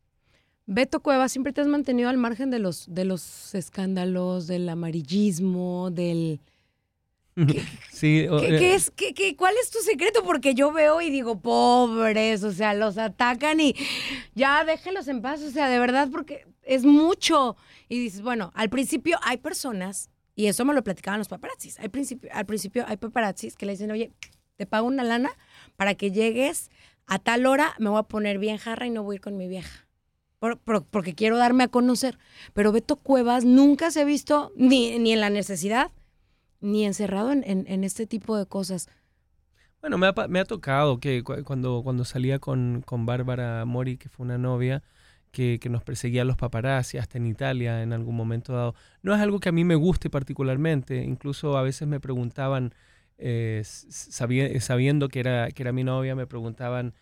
Beto 0.66 1.00
Cueva, 1.00 1.28
siempre 1.28 1.52
te 1.52 1.60
has 1.60 1.66
mantenido 1.68 2.08
al 2.08 2.16
margen 2.18 2.50
de 2.50 2.58
los, 2.58 2.86
de 2.92 3.04
los 3.04 3.54
escándalos, 3.54 4.46
del 4.46 4.68
amarillismo, 4.68 5.90
del... 5.92 6.40
Sí, 7.92 8.26
o- 8.28 8.38
¿Qué, 8.40 8.56
eh, 8.56 8.58
qué 8.58 8.74
es, 8.74 8.90
qué- 8.90 9.14
qué- 9.14 9.36
¿Cuál 9.36 9.54
es 9.62 9.70
tu 9.70 9.78
secreto? 9.78 10.22
Porque 10.24 10.54
yo 10.54 10.72
veo 10.72 11.00
y 11.00 11.10
digo, 11.10 11.40
pobres, 11.40 12.42
o 12.44 12.52
sea, 12.52 12.74
los 12.74 12.98
atacan 12.98 13.60
y 13.60 13.74
ya 14.34 14.64
déjenlos 14.64 15.08
en 15.08 15.22
paz, 15.22 15.40
o 15.42 15.50
sea, 15.50 15.68
de 15.68 15.78
verdad, 15.78 16.08
porque 16.10 16.46
es 16.62 16.84
mucho. 16.84 17.56
Y 17.88 17.98
dices, 17.98 18.22
bueno, 18.22 18.50
al 18.54 18.70
principio 18.70 19.18
hay 19.22 19.36
personas, 19.38 20.10
y 20.34 20.46
eso 20.46 20.64
me 20.64 20.74
lo 20.74 20.82
platicaban 20.82 21.18
los 21.18 21.28
paparazzis, 21.28 21.78
al 21.80 21.90
principio, 21.90 22.30
al 22.32 22.46
principio 22.46 22.84
hay 22.86 22.96
paparazzis 22.96 23.56
que 23.56 23.66
le 23.66 23.72
dicen, 23.72 23.90
oye, 23.90 24.12
te 24.56 24.66
pago 24.66 24.86
una 24.86 25.02
lana 25.04 25.30
para 25.76 25.94
que 25.94 26.10
llegues 26.10 26.70
a 27.06 27.18
tal 27.18 27.46
hora, 27.46 27.74
me 27.78 27.90
voy 27.90 27.98
a 27.98 28.04
poner 28.04 28.38
bien 28.38 28.58
jarra 28.58 28.86
y 28.86 28.90
no 28.90 29.02
voy 29.02 29.14
a 29.14 29.16
ir 29.16 29.20
con 29.20 29.36
mi 29.36 29.48
vieja. 29.48 29.86
Por- 30.38 30.58
por- 30.58 30.84
porque 30.84 31.14
quiero 31.14 31.36
darme 31.36 31.64
a 31.64 31.68
conocer. 31.68 32.18
Pero 32.52 32.72
Beto 32.72 32.96
Cuevas 32.96 33.44
nunca 33.44 33.90
se 33.90 34.00
ha 34.00 34.04
visto 34.04 34.52
ni, 34.56 34.98
ni 34.98 35.12
en 35.12 35.20
la 35.20 35.30
necesidad, 35.30 35.90
ni 36.60 36.84
encerrado 36.84 37.30
en, 37.32 37.44
en- 37.44 37.84
este 37.84 38.06
tipo 38.06 38.36
de 38.36 38.46
cosas. 38.46 38.88
Bueno, 39.80 39.98
me 39.98 40.06
ha, 40.06 40.14
me 40.28 40.40
ha 40.40 40.44
tocado 40.44 40.98
que 41.00 41.22
cu- 41.22 41.42
cuando, 41.44 41.82
cuando 41.82 42.04
salía 42.04 42.38
con, 42.38 42.82
con 42.86 43.04
Bárbara 43.06 43.64
Mori, 43.64 43.96
que 43.98 44.08
fue 44.08 44.24
una 44.24 44.38
novia, 44.38 44.82
que, 45.32 45.58
que 45.60 45.68
nos 45.68 45.82
perseguía 45.82 46.22
a 46.22 46.24
los 46.24 46.36
paparazzi, 46.36 46.98
hasta 46.98 47.18
en 47.18 47.26
Italia 47.26 47.82
en 47.82 47.92
algún 47.92 48.14
momento 48.14 48.52
dado. 48.52 48.74
No 49.02 49.14
es 49.14 49.20
algo 49.20 49.40
que 49.40 49.48
a 49.48 49.52
mí 49.52 49.64
me 49.64 49.74
guste 49.74 50.10
particularmente, 50.10 51.02
incluso 51.02 51.56
a 51.58 51.62
veces 51.62 51.88
me 51.88 51.98
preguntaban, 51.98 52.72
eh, 53.18 53.62
sabi- 53.64 54.60
sabiendo 54.60 55.08
que 55.08 55.20
era, 55.20 55.50
que 55.50 55.62
era 55.62 55.72
mi 55.72 55.82
novia, 55.84 56.14
me 56.14 56.26
preguntaban, 56.26 56.94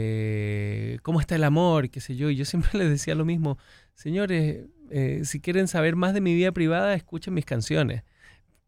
eh, 0.00 0.98
¿cómo 1.02 1.20
está 1.20 1.34
el 1.36 1.44
amor? 1.44 1.90
qué 1.90 2.00
sé 2.00 2.16
yo, 2.16 2.30
y 2.30 2.36
yo 2.36 2.44
siempre 2.52 2.70
les 2.78 2.88
decía 2.88 3.14
lo 3.14 3.24
mismo, 3.24 3.58
señores, 3.94 4.66
eh, 4.90 5.20
si 5.24 5.40
quieren 5.40 5.68
saber 5.68 5.96
más 5.96 6.14
de 6.14 6.20
mi 6.20 6.34
vida 6.34 6.52
privada, 6.52 6.94
escuchen 6.94 7.34
mis 7.34 7.44
canciones 7.44 8.02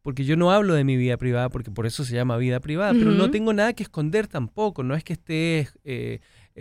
porque 0.02 0.24
yo 0.24 0.36
no 0.36 0.52
hablo 0.52 0.72
de 0.72 0.84
mi 0.84 0.96
vida 0.96 1.18
privada, 1.18 1.50
porque 1.50 1.70
por 1.70 1.84
eso 1.84 2.02
se 2.02 2.14
llama 2.14 2.38
vida 2.38 2.60
privada, 2.60 2.94
pero 2.94 3.10
no 3.12 3.30
tengo 3.30 3.52
nada 3.52 3.74
que 3.74 3.82
esconder 3.82 4.26
tampoco, 4.26 4.82
no 4.82 4.94
es 4.94 5.04
que 5.04 5.12
esté 5.12 5.68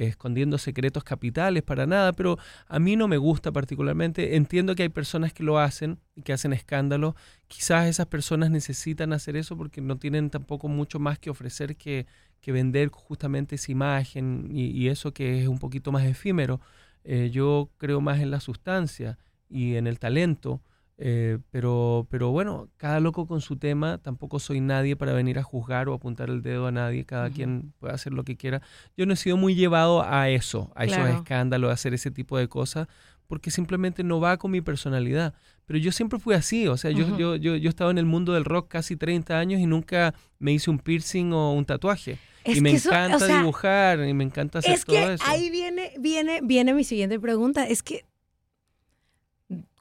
escondiendo 0.06 0.58
secretos 0.58 1.04
capitales 1.04 1.64
para 1.64 1.86
nada, 1.86 2.14
pero 2.14 2.38
a 2.68 2.80
mí 2.80 2.96
no 2.96 3.08
me 3.08 3.18
gusta 3.18 3.52
particularmente, 3.52 4.36
entiendo 4.36 4.76
que 4.76 4.84
hay 4.84 4.90
personas 4.90 5.34
que 5.34 5.44
lo 5.44 5.60
hacen 5.60 6.00
y 6.16 6.22
que 6.22 6.34
hacen 6.34 6.54
escándalo, 6.54 7.16
quizás 7.48 7.88
esas 7.88 8.08
personas 8.08 8.52
necesitan 8.52 9.14
hacer 9.14 9.36
eso 9.36 9.58
porque 9.58 9.82
no 9.82 9.98
tienen 9.98 10.30
tampoco 10.30 10.68
mucho 10.68 11.00
más 11.00 11.20
que 11.20 11.30
ofrecer 11.30 11.76
que, 11.76 12.06
que 12.42 12.52
vender 12.52 12.90
justamente 12.90 13.56
esa 13.56 13.72
imagen 13.72 14.50
y, 14.52 14.88
eso 14.88 15.14
que 15.14 15.42
es 15.42 15.48
un 15.48 15.60
poquito 15.60 15.92
más 15.92 16.06
efímero. 16.06 16.62
Eh, 17.04 17.30
yo 17.32 17.70
creo 17.78 18.02
más 18.02 18.20
en 18.20 18.32
la 18.32 18.40
sustancia 18.40 19.18
y 19.50 19.76
en 19.76 19.88
el 19.88 20.00
talento. 20.00 20.62
Eh, 21.00 21.38
pero, 21.52 22.08
pero 22.10 22.32
bueno, 22.32 22.70
cada 22.78 23.00
loco 23.00 23.28
con 23.28 23.40
su 23.42 23.58
tema, 23.58 24.00
tampoco 24.00 24.40
soy 24.40 24.62
nadie 24.62 24.96
para 24.96 25.14
venir 25.14 25.38
a 25.38 25.44
juzgar 25.44 25.90
o 25.90 25.94
apuntar 25.94 26.30
el 26.30 26.42
dedo 26.42 26.66
a 26.68 26.72
nadie, 26.72 27.06
cada 27.06 27.30
quien 27.30 27.74
puede 27.80 27.94
hacer 27.94 28.14
lo 28.14 28.24
que 28.24 28.36
quiera. 28.36 28.62
Yo 28.98 29.06
no 29.06 29.14
he 29.14 29.18
sido 29.18 29.38
muy 29.38 29.54
llevado 29.54 30.04
a 30.04 30.30
eso, 30.30 30.72
a 30.76 30.86
esos 30.86 30.98
Claro. 30.98 31.14
escándalos, 31.18 31.70
a 31.70 31.74
hacer 31.74 31.94
ese 31.94 32.10
tipo 32.10 32.38
de 32.38 32.48
cosas, 32.48 32.88
porque 33.28 33.52
simplemente 33.52 34.04
no 34.04 34.20
va 34.20 34.38
con 34.38 34.50
mi 34.52 34.62
personalidad. 34.62 35.36
Pero 35.68 35.78
yo 35.78 35.92
siempre 35.92 36.18
fui 36.18 36.34
así, 36.34 36.68
o 36.68 36.78
sea, 36.78 36.90
yo, 36.92 37.16
yo, 37.18 37.36
yo, 37.36 37.56
yo 37.58 37.68
he 37.68 37.70
estado 37.70 37.92
en 37.92 37.98
el 38.00 38.06
mundo 38.06 38.34
del 38.34 38.46
rock 38.46 38.70
casi 38.70 38.96
30 38.96 39.38
años 39.38 39.60
y 39.60 39.66
nunca 39.68 40.16
me 40.40 40.54
hice 40.54 40.70
un 40.72 40.80
piercing 40.80 41.32
o 41.34 41.52
un 41.54 41.66
tatuaje. 41.66 42.18
Es 42.46 42.58
y 42.58 42.62
me 42.62 42.72
o 42.72 42.76
encanta 42.76 43.20
sea, 43.20 43.38
dibujar 43.40 44.00
y 44.08 44.14
me 44.14 44.24
encanta 44.24 44.60
hacer 44.60 44.74
Es 44.74 44.86
que 44.86 44.98
todo 45.02 45.12
eso. 45.12 45.24
ahí 45.28 45.50
viene, 45.50 45.92
viene, 46.00 46.40
viene 46.42 46.74
mi 46.74 46.86
siguiente 46.86 47.20
pregunta. 47.20 47.68
Es 47.68 47.84
que 47.84 48.06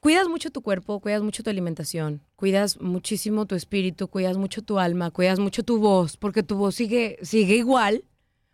cuidas 0.06 0.28
mucho 0.28 0.50
tu 0.50 0.62
cuerpo, 0.62 1.00
cuidas 1.00 1.20
mucho 1.22 1.42
tu 1.42 1.50
alimentación, 1.50 2.20
cuidas 2.36 2.80
muchísimo 2.80 3.44
tu 3.44 3.56
espíritu, 3.56 4.06
cuidas 4.06 4.36
mucho 4.36 4.62
tu 4.62 4.78
alma, 4.78 5.10
cuidas 5.10 5.40
mucho 5.40 5.64
tu 5.64 5.78
voz, 5.78 6.16
porque 6.16 6.44
tu 6.44 6.54
voz 6.56 6.76
sigue, 6.76 7.18
sigue 7.22 7.56
igual. 7.56 8.04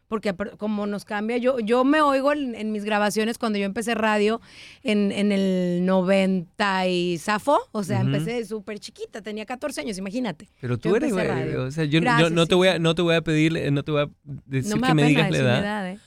Porque 0.09 0.35
como 0.59 0.87
nos 0.87 1.05
cambia, 1.05 1.37
yo, 1.37 1.59
yo 1.61 1.85
me 1.85 2.01
oigo 2.01 2.33
en, 2.33 2.55
en 2.55 2.73
mis 2.73 2.85
grabaciones 2.85 3.37
cuando 3.37 3.59
yo 3.59 3.67
empecé 3.67 3.95
radio 3.95 4.41
en, 4.83 5.11
en 5.13 5.31
el 5.31 5.85
90 5.85 6.87
y 6.89 7.19
zafo, 7.19 7.59
o 7.73 7.83
sea, 7.83 8.01
empecé 8.01 8.45
súper 8.47 8.79
chiquita, 8.79 9.21
tenía 9.21 9.45
14 9.45 9.83
años, 9.83 9.99
imagínate. 9.99 10.49
Pero 10.61 10.79
tú 10.79 10.89
Yo 10.91 10.97
eres, 10.97 11.13
güey, 11.13 11.27
radio. 11.27 11.65
o 11.65 11.71
sea, 11.71 11.85
yo, 11.85 11.93
yo 11.93 12.01
Gracias, 12.01 12.33
no, 12.33 12.47
te 12.47 12.51
sí, 12.53 12.57
voy 12.57 12.69
a, 12.69 12.79
no 12.79 12.95
te 12.95 13.03
voy 13.03 13.15
a 13.15 13.21
pedir, 13.23 13.57
eh, 13.59 13.71
no 13.71 13.83
te 13.83 13.91
voy 13.93 14.03
a 14.03 14.11
decir 14.47 14.71
No 14.75 14.81
me 14.81 14.87
que 14.89 14.95
me 14.95 15.05
digas 15.07 15.31
la 15.31 15.37
edad. 15.39 15.61
edad, 15.61 15.91
¿eh? 15.93 15.99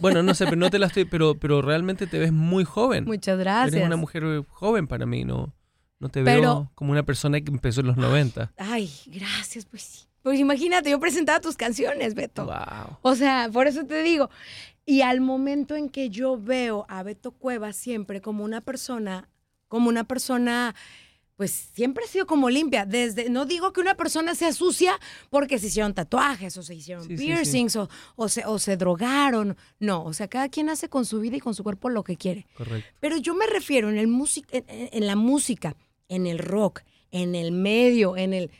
Bueno, 0.00 0.22
no 0.22 0.34
sé, 0.34 0.44
pero 0.44 0.56
no 0.56 0.70
te 0.70 0.78
la 0.78 0.86
estoy, 0.86 1.04
pero, 1.04 1.34
pero 1.38 1.62
realmente 1.62 2.06
te 2.06 2.18
ves 2.18 2.32
muy 2.32 2.64
joven. 2.64 3.04
Muchas 3.04 3.38
gracias. 3.38 3.74
Eres 3.74 3.86
una 3.86 3.96
mujer 3.96 4.24
joven 4.48 4.86
para 4.86 5.06
mí, 5.06 5.24
no, 5.24 5.54
no 5.98 6.08
te 6.08 6.22
Pero- 6.22 6.40
veo 6.40 6.72
como 6.74 6.92
una 6.92 7.02
persona 7.04 7.40
que 7.40 7.50
empezó 7.50 7.80
en 7.80 7.88
los 7.88 7.96
90. 7.96 8.52
Ay, 8.56 8.90
gracias, 9.06 9.64
pues 9.66 9.82
sí. 9.82 10.06
Pues 10.22 10.38
imagínate, 10.38 10.90
yo 10.90 11.00
presentaba 11.00 11.40
tus 11.40 11.56
canciones, 11.56 12.14
Beto. 12.14 12.44
Wow. 12.46 12.98
O 13.02 13.16
sea, 13.16 13.50
por 13.52 13.66
eso 13.66 13.84
te 13.84 14.02
digo. 14.02 14.30
Y 14.86 15.00
al 15.02 15.20
momento 15.20 15.74
en 15.74 15.88
que 15.88 16.10
yo 16.10 16.38
veo 16.40 16.86
a 16.88 17.02
Beto 17.02 17.32
Cuevas 17.32 17.76
siempre 17.76 18.20
como 18.20 18.44
una 18.44 18.60
persona, 18.60 19.28
como 19.68 19.88
una 19.88 20.04
persona, 20.04 20.74
pues 21.36 21.50
siempre 21.50 22.04
ha 22.04 22.08
sido 22.08 22.26
como 22.26 22.50
limpia. 22.50 22.86
Desde, 22.86 23.30
no 23.30 23.46
digo 23.46 23.72
que 23.72 23.80
una 23.80 23.96
persona 23.96 24.34
sea 24.34 24.52
sucia 24.52 24.98
porque 25.30 25.58
se 25.58 25.68
hicieron 25.68 25.94
tatuajes 25.94 26.56
o 26.56 26.62
se 26.62 26.74
hicieron 26.74 27.04
Sí, 27.04 27.10
sí, 27.10 27.18
sí. 27.18 27.24
piercings 27.24 27.76
O, 27.76 27.88
o, 28.16 28.28
se, 28.28 28.44
o 28.46 28.58
se 28.58 28.76
drogaron. 28.76 29.56
No, 29.78 30.04
o 30.04 30.12
sea, 30.12 30.28
cada 30.28 30.48
quien 30.48 30.68
hace 30.68 30.88
con 30.88 31.04
su 31.04 31.20
vida 31.20 31.36
y 31.36 31.40
con 31.40 31.54
su 31.54 31.62
cuerpo 31.62 31.88
lo 31.88 32.04
que 32.04 32.16
quiere. 32.16 32.46
Correcto. 32.54 32.88
Pero 33.00 33.16
yo 33.16 33.34
me 33.34 33.46
refiero 33.46 33.90
en, 33.90 33.98
el 33.98 34.08
en 34.52 35.06
la 35.06 35.16
música, 35.16 35.76
en 36.08 36.26
el 36.26 36.38
rock, 36.38 36.82
en 37.10 37.34
el 37.34 37.52
medio, 37.52 38.16
en 38.16 38.34
el... 38.34 38.50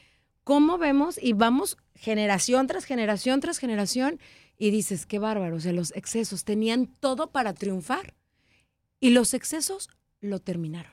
¿Cómo 0.45 0.77
vemos? 0.77 1.23
Y 1.23 1.35
vamos 1.35 1.77
generación 1.95 2.67
tras 2.67 2.85
generación 2.85 3.41
tras 3.41 3.59
generación 3.59 4.19
y 4.59 4.71
dices, 4.71 5.07
qué 5.07 5.19
bárbaro, 5.19 5.57
o 5.57 5.61
sea, 5.61 5.73
los 5.73 5.93
excesos 5.97 6.45
tenían 6.45 6.87
todo 6.87 7.31
para 7.31 7.53
triunfar 7.53 8.15
y 9.01 9.11
los 9.11 9.35
excesos 9.35 9.89
lo 10.21 10.41
terminaron. 10.41 10.93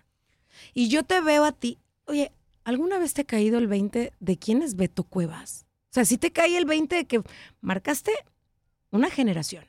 Y 0.73 0.89
yo 0.89 1.03
te 1.03 1.21
veo 1.21 1.43
a 1.45 1.51
ti, 1.51 1.77
oye, 2.05 2.31
¿alguna 2.63 2.99
vez 2.99 3.13
te 3.13 3.21
ha 3.21 3.25
caído 3.25 3.57
el 3.57 3.67
20 3.67 4.13
de 4.19 4.37
quién 4.37 4.61
es 4.61 4.75
Beto 4.75 5.03
Cuevas? 5.03 5.65
O 5.91 5.93
sea, 5.93 6.05
sí 6.05 6.17
te 6.17 6.31
cae 6.31 6.57
el 6.57 6.65
20 6.65 6.95
de 6.95 7.05
que 7.05 7.21
marcaste 7.61 8.11
una 8.91 9.09
generación, 9.09 9.65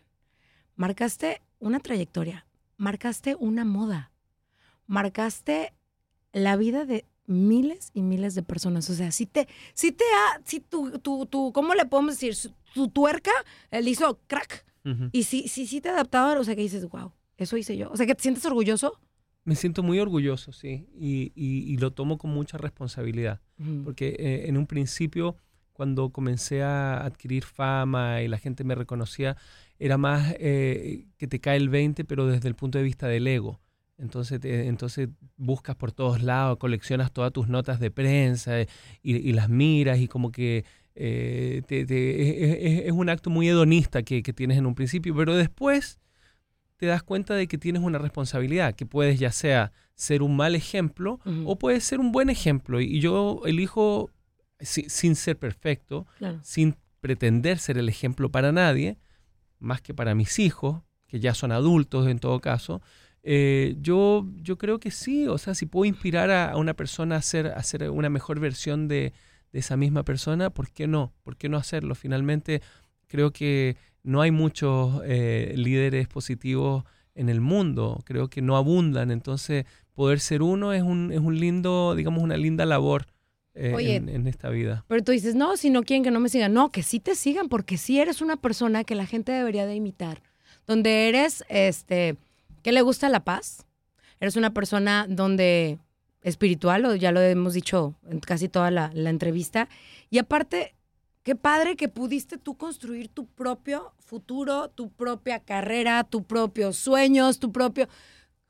marcaste 0.76 1.40
una 1.58 1.80
trayectoria, 1.80 2.46
marcaste 2.76 3.36
una 3.36 3.64
moda, 3.64 4.10
marcaste 4.86 5.72
la 6.32 6.56
vida 6.56 6.84
de 6.84 7.06
miles 7.26 7.90
y 7.94 8.02
miles 8.02 8.34
de 8.34 8.42
personas. 8.42 8.90
O 8.90 8.94
sea, 8.94 9.12
si 9.12 9.26
te, 9.26 9.48
si 9.72 9.92
te 9.92 10.04
ha, 10.04 10.40
si 10.44 10.60
tu, 10.60 10.98
tu, 10.98 11.26
tu, 11.26 11.52
¿cómo 11.52 11.74
le 11.74 11.86
podemos 11.86 12.18
decir? 12.18 12.52
Tu 12.74 12.88
tuerca, 12.88 13.32
él 13.70 13.88
hizo 13.88 14.18
crack. 14.26 14.66
Y 15.12 15.24
si, 15.24 15.46
si, 15.46 15.66
si 15.66 15.82
te 15.82 15.90
adaptaba, 15.90 16.38
o 16.40 16.42
sea, 16.42 16.56
que 16.56 16.62
dices, 16.62 16.88
wow, 16.88 17.12
eso 17.36 17.56
hice 17.58 17.76
yo. 17.76 17.90
O 17.90 17.96
sea, 17.96 18.06
que 18.06 18.14
te 18.14 18.22
sientes 18.22 18.44
orgulloso. 18.46 18.98
Me 19.50 19.56
siento 19.56 19.82
muy 19.82 19.98
orgulloso, 19.98 20.52
sí, 20.52 20.86
y, 20.96 21.32
y- 21.34 21.72
y 21.72 21.76
lo 21.78 21.90
tomo 21.92 22.18
con 22.18 22.30
mucha 22.30 22.56
responsabilidad, 22.56 23.40
porque 23.84 24.14
eh, 24.18 24.44
en 24.48 24.56
un 24.56 24.66
principio, 24.66 25.36
cuando 25.72 26.10
comencé 26.10 26.62
a 26.62 27.04
adquirir 27.04 27.42
fama 27.44 28.22
y 28.22 28.28
la 28.28 28.38
gente 28.38 28.62
me 28.62 28.74
reconocía, 28.76 29.36
era 29.78 29.98
más 29.98 30.34
eh, 30.38 31.06
que 31.16 31.26
te 31.26 31.40
cae 31.40 31.56
el 31.56 31.68
20, 31.68 32.04
pero 32.04 32.26
desde 32.26 32.46
el 32.48 32.54
punto 32.54 32.78
de 32.78 32.84
vista 32.84 33.08
del 33.08 33.26
ego. 33.26 33.60
Entonces, 33.98 34.38
te- 34.40 34.68
entonces 34.68 35.08
buscas 35.36 35.74
por 35.74 35.90
todos 35.90 36.22
lados, 36.22 36.56
coleccionas 36.58 37.12
todas 37.12 37.32
tus 37.32 37.48
notas 37.48 37.80
de 37.80 37.90
prensa 37.90 38.60
eh, 38.60 38.68
y, 39.02 39.16
y 39.16 39.32
las 39.32 39.48
miras 39.48 39.98
y 39.98 40.06
como 40.06 40.30
que 40.30 40.64
eh, 40.94 41.62
te- 41.66 41.84
te- 41.86 42.22
es, 42.22 42.58
es- 42.80 42.86
es 42.86 42.92
un 42.92 43.08
acto 43.08 43.30
muy 43.30 43.48
hedonista 43.48 44.02
que, 44.04 44.22
que 44.22 44.32
tienes 44.32 44.58
en 44.58 44.66
un 44.66 44.74
principio, 44.76 45.14
pero 45.16 45.34
después 45.36 45.98
te 46.80 46.86
das 46.86 47.02
cuenta 47.02 47.34
de 47.34 47.46
que 47.46 47.58
tienes 47.58 47.82
una 47.82 47.98
responsabilidad, 47.98 48.74
que 48.74 48.86
puedes 48.86 49.18
ya 49.20 49.32
sea 49.32 49.70
ser 49.94 50.22
un 50.22 50.34
mal 50.34 50.54
ejemplo 50.54 51.20
o 51.44 51.58
puedes 51.58 51.84
ser 51.84 52.00
un 52.00 52.10
buen 52.10 52.30
ejemplo. 52.30 52.80
Y 52.80 53.00
yo 53.00 53.42
elijo, 53.44 54.08
si- 54.58 54.88
sin 54.88 55.14
ser 55.14 55.38
perfecto, 55.38 56.06
Claro. 56.16 56.40
sin 56.42 56.76
pretender 57.02 57.58
ser 57.58 57.76
el 57.76 57.90
ejemplo 57.90 58.30
para 58.30 58.50
nadie, 58.50 58.96
más 59.58 59.82
que 59.82 59.92
para 59.92 60.14
mis 60.14 60.38
hijos, 60.38 60.80
que 61.06 61.20
ya 61.20 61.34
son 61.34 61.52
adultos 61.52 62.08
en 62.08 62.18
todo 62.18 62.40
caso, 62.40 62.80
eh, 63.22 63.76
yo, 63.82 64.26
yo 64.36 64.56
creo 64.56 64.80
que 64.80 64.90
sí, 64.90 65.26
o 65.28 65.36
sea, 65.36 65.54
si 65.54 65.66
puedo 65.66 65.84
inspirar 65.84 66.30
a, 66.30 66.52
a 66.52 66.56
una 66.56 66.72
persona 66.72 67.16
a 67.16 67.22
ser, 67.22 67.48
a 67.48 67.62
ser 67.62 67.90
una 67.90 68.08
mejor 68.08 68.40
versión 68.40 68.88
de, 68.88 69.12
de 69.52 69.58
esa 69.58 69.76
misma 69.76 70.02
persona, 70.02 70.48
¿por 70.48 70.70
qué 70.70 70.86
no? 70.86 71.12
¿Por 71.24 71.36
qué 71.36 71.50
no 71.50 71.58
hacerlo? 71.58 71.94
Finalmente, 71.94 72.62
creo 73.06 73.32
que 73.32 73.76
no 74.02 74.20
hay 74.22 74.30
muchos 74.30 75.02
eh, 75.04 75.54
líderes 75.56 76.08
positivos 76.08 76.84
en 77.14 77.28
el 77.28 77.40
mundo, 77.40 78.00
creo 78.04 78.28
que 78.28 78.40
no 78.42 78.56
abundan, 78.56 79.10
entonces 79.10 79.66
poder 79.94 80.20
ser 80.20 80.42
uno 80.42 80.72
es 80.72 80.82
un, 80.82 81.12
es 81.12 81.20
un 81.20 81.38
lindo, 81.38 81.94
digamos, 81.94 82.22
una 82.22 82.36
linda 82.36 82.64
labor 82.64 83.06
eh, 83.54 83.74
Oye, 83.74 83.96
en, 83.96 84.08
en 84.08 84.26
esta 84.26 84.48
vida. 84.48 84.84
Pero 84.88 85.02
tú 85.02 85.12
dices, 85.12 85.34
no, 85.34 85.56
si 85.56 85.70
no 85.70 85.82
quieren 85.82 86.04
que 86.04 86.10
no 86.10 86.20
me 86.20 86.28
sigan. 86.28 86.54
No, 86.54 86.70
que 86.70 86.82
sí 86.82 87.00
te 87.00 87.14
sigan, 87.14 87.48
porque 87.48 87.76
sí 87.76 88.00
eres 88.00 88.22
una 88.22 88.36
persona 88.36 88.84
que 88.84 88.94
la 88.94 89.06
gente 89.06 89.32
debería 89.32 89.66
de 89.66 89.74
imitar. 89.74 90.22
Donde 90.66 91.08
eres, 91.08 91.44
este, 91.48 92.16
que 92.62 92.72
le 92.72 92.80
gusta 92.82 93.08
la 93.08 93.24
paz. 93.24 93.66
Eres 94.20 94.36
una 94.36 94.54
persona 94.54 95.06
donde 95.08 95.78
espiritual, 96.22 96.84
o 96.84 96.94
ya 96.94 97.12
lo 97.12 97.20
hemos 97.20 97.54
dicho 97.54 97.94
en 98.08 98.20
casi 98.20 98.48
toda 98.48 98.70
la, 98.70 98.90
la 98.94 99.10
entrevista. 99.10 99.68
Y 100.10 100.18
aparte, 100.18 100.74
qué 101.22 101.36
padre 101.36 101.76
que 101.76 101.88
pudiste 101.88 102.38
tú 102.38 102.56
construir 102.56 103.08
tu 103.08 103.26
propio 103.26 103.92
futuro, 103.98 104.68
tu 104.70 104.90
propia 104.90 105.40
carrera, 105.40 106.04
tus 106.04 106.22
propios 106.22 106.76
sueños, 106.76 107.38
tu 107.38 107.52
propio... 107.52 107.88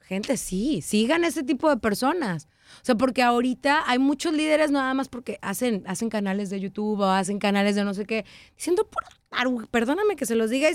Gente, 0.01 0.37
sí, 0.37 0.83
sigan 0.83 1.23
ese 1.23 1.45
tipo 1.45 1.71
de 1.71 1.77
personas. 1.77 2.49
O 2.83 2.85
sea, 2.85 2.97
porque 2.97 3.23
ahorita 3.23 3.89
hay 3.89 4.01
muchos 4.01 4.33
líderes 4.33 4.73
nada 4.73 4.93
más 4.93 5.09
porque 5.09 5.39
hacen, 5.41 5.85
hacen 5.87 6.09
canales 6.09 6.51
de 6.51 6.59
YouTube 6.59 6.99
o 7.01 7.11
hacen 7.11 7.39
canales 7.39 7.77
de 7.77 7.85
no 7.85 7.95
sé 7.95 8.07
qué, 8.07 8.25
diciendo 8.57 8.89
pura 8.89 9.07
taru- 9.31 9.69
Perdóname 9.69 10.17
que 10.17 10.27
se 10.27 10.35
los 10.35 10.51
diga, 10.51 10.69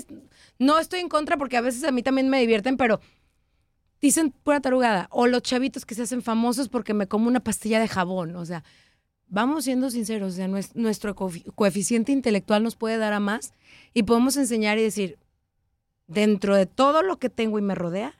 no 0.58 0.78
estoy 0.78 1.00
en 1.00 1.10
contra 1.10 1.36
porque 1.36 1.58
a 1.58 1.60
veces 1.60 1.84
a 1.84 1.90
mí 1.92 2.02
también 2.02 2.30
me 2.30 2.40
divierten, 2.40 2.78
pero 2.78 3.00
dicen 4.00 4.30
pura 4.30 4.60
tarugada. 4.60 5.08
O 5.10 5.26
los 5.26 5.42
chavitos 5.42 5.84
que 5.84 5.94
se 5.94 6.02
hacen 6.02 6.22
famosos 6.22 6.70
porque 6.70 6.94
me 6.94 7.06
como 7.06 7.28
una 7.28 7.40
pastilla 7.40 7.78
de 7.78 7.88
jabón. 7.88 8.36
O 8.36 8.46
sea, 8.46 8.64
vamos 9.28 9.64
siendo 9.64 9.90
sinceros, 9.90 10.32
o 10.34 10.36
sea, 10.36 10.48
nues- 10.48 10.74
nuestro 10.74 11.14
coefi- 11.14 11.44
coeficiente 11.54 12.12
intelectual 12.12 12.62
nos 12.62 12.76
puede 12.76 12.96
dar 12.98 13.12
a 13.12 13.20
más 13.20 13.52
y 13.94 14.04
podemos 14.04 14.36
enseñar 14.36 14.78
y 14.78 14.82
decir, 14.82 15.18
dentro 16.06 16.54
de 16.56 16.66
todo 16.66 17.02
lo 17.02 17.18
que 17.18 17.28
tengo 17.30 17.58
y 17.58 17.62
me 17.62 17.74
rodea, 17.74 18.14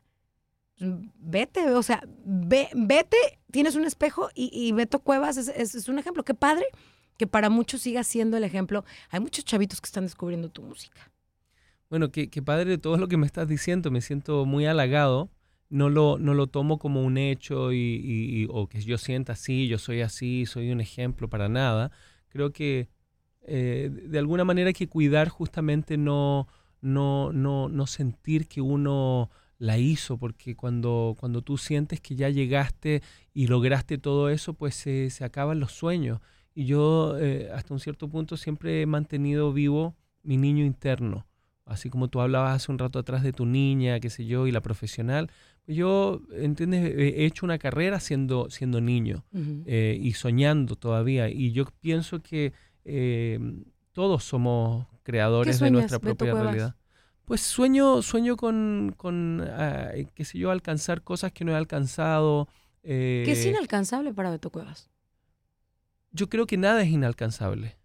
vete, 0.79 1.71
o 1.71 1.83
sea, 1.83 2.03
ve- 2.25 2.69
vete, 2.75 3.17
tienes 3.51 3.77
un 3.77 3.85
espejo 3.85 4.29
y, 4.35 4.51
y 4.53 4.73
Beto 4.73 4.99
Cuevas 5.01 5.37
es, 5.37 5.49
es- 5.49 5.75
es 5.75 5.89
un 5.89 5.99
ejemplo. 5.99 6.25
Qué 6.25 6.35
padre 6.35 6.67
que 7.17 7.27
para 7.27 7.49
muchos 7.49 7.81
siga 7.83 8.05
siendo 8.05 8.37
el 8.37 8.45
ejemplo. 8.45 8.85
Hay 9.11 9.21
muchos 9.21 9.45
chavitos 9.45 9.81
que 9.81 9.87
están 9.87 10.05
descubriendo 10.05 10.51
tu 10.51 10.63
música. 10.63 11.11
Bueno, 11.89 12.11
qué, 12.11 12.29
qué 12.29 12.43
padre 12.43 12.77
todo 12.79 12.97
lo 12.99 13.09
que 13.09 13.17
me 13.17 13.27
estás 13.27 13.47
diciendo, 13.49 13.91
me 13.91 14.01
siento 14.03 14.45
muy 14.45 14.67
halagado. 14.67 15.31
No 15.69 15.91
lo, 15.91 16.19
no 16.19 16.35
lo 16.35 16.47
tomo 16.47 16.79
como 16.79 17.03
un 17.03 17.19
hecho 17.19 17.73
y, 17.73 17.77
y- 17.79 18.47
o 18.51 18.69
que 18.69 18.81
yo 18.83 18.99
sienta 18.99 19.33
así, 19.35 19.67
yo 19.69 19.79
soy 19.79 20.01
así, 20.03 20.47
soy 20.47 20.71
un 20.71 20.81
ejemplo 20.81 21.29
para 21.29 21.49
nada. 21.49 21.91
Creo 22.29 22.53
que 22.53 22.89
eh, 23.43 23.91
de 23.93 24.19
alguna 24.19 24.45
manera 24.45 24.69
hay 24.69 24.75
que 24.75 24.89
cuidar 24.89 25.29
justamente 25.29 25.97
no, 25.97 26.49
no, 26.81 27.33
no, 27.33 27.69
no 27.69 27.87
sentir 27.87 28.49
que 28.49 28.61
uno 28.61 29.31
la 29.59 29.79
hizo, 29.79 30.19
porque 30.19 30.55
cuando, 30.57 31.15
cuando 31.19 31.43
tú 31.43 31.57
sientes 31.59 32.01
que 32.01 32.15
ya 32.17 32.29
llegaste 32.29 33.03
y 33.33 33.47
lograste 33.47 33.99
todo 33.99 34.29
eso, 34.31 34.55
pues 34.55 34.75
se, 34.75 35.11
se 35.11 35.25
acaban 35.25 35.61
los 35.61 35.73
sueños. 35.73 36.21
Y 36.55 36.67
yo 36.67 37.17
eh, 37.19 37.51
hasta 37.55 37.75
un 37.75 37.81
cierto 37.81 38.09
punto 38.09 38.37
siempre 38.37 38.83
he 38.83 38.87
mantenido 38.87 39.53
vivo 39.53 39.95
mi 40.23 40.37
niño 40.37 40.65
interno. 40.65 41.27
Así 41.65 41.91
como 41.91 42.09
tú 42.09 42.21
hablabas 42.21 42.55
hace 42.57 42.71
un 42.73 42.79
rato 42.79 42.99
atrás 42.99 43.23
de 43.23 43.33
tu 43.33 43.45
niña, 43.47 43.99
qué 44.01 44.09
sé 44.11 44.25
yo, 44.27 44.47
y 44.47 44.53
la 44.53 44.61
profesional, 44.61 45.31
yo, 45.67 46.23
¿entiendes? 46.33 46.93
He 46.97 47.25
hecho 47.27 47.45
una 47.47 47.59
carrera 47.59 48.01
siendo, 48.01 48.51
siendo 48.51 48.81
niño 48.81 49.25
eh, 49.67 49.99
y 50.01 50.13
soñando 50.13 50.77
todavía. 50.77 51.29
Y 51.29 51.53
yo 51.53 51.67
pienso 51.81 52.23
que 52.23 52.53
eh, 52.85 53.39
todos 53.93 54.25
somos 54.25 54.87
creadores 55.03 55.59
de 55.59 55.71
nuestra 55.71 55.99
propia 55.99 56.33
realidad. 56.53 56.77
Pues 57.25 57.41
sueño, 57.41 58.03
sueño 58.03 58.37
con, 58.37 58.95
con 58.97 59.43
ah, 59.51 59.91
qué 60.15 60.25
sé 60.25 60.39
yo, 60.39 60.51
alcanzar 60.53 61.03
cosas 61.03 61.33
que 61.33 61.45
no 61.45 61.53
he 61.53 61.57
alcanzado. 61.57 62.49
eh, 62.85 63.23
Que 63.27 63.33
es 63.33 63.45
inalcanzable 63.47 64.13
para 64.15 64.31
Beto 64.31 64.51
Cuevas. 64.51 64.89
yo 66.13 66.29
creo 66.29 66.47
que 66.47 66.57
nada 66.57 66.83
es 66.83 66.89
inalcanzable. 66.89 67.77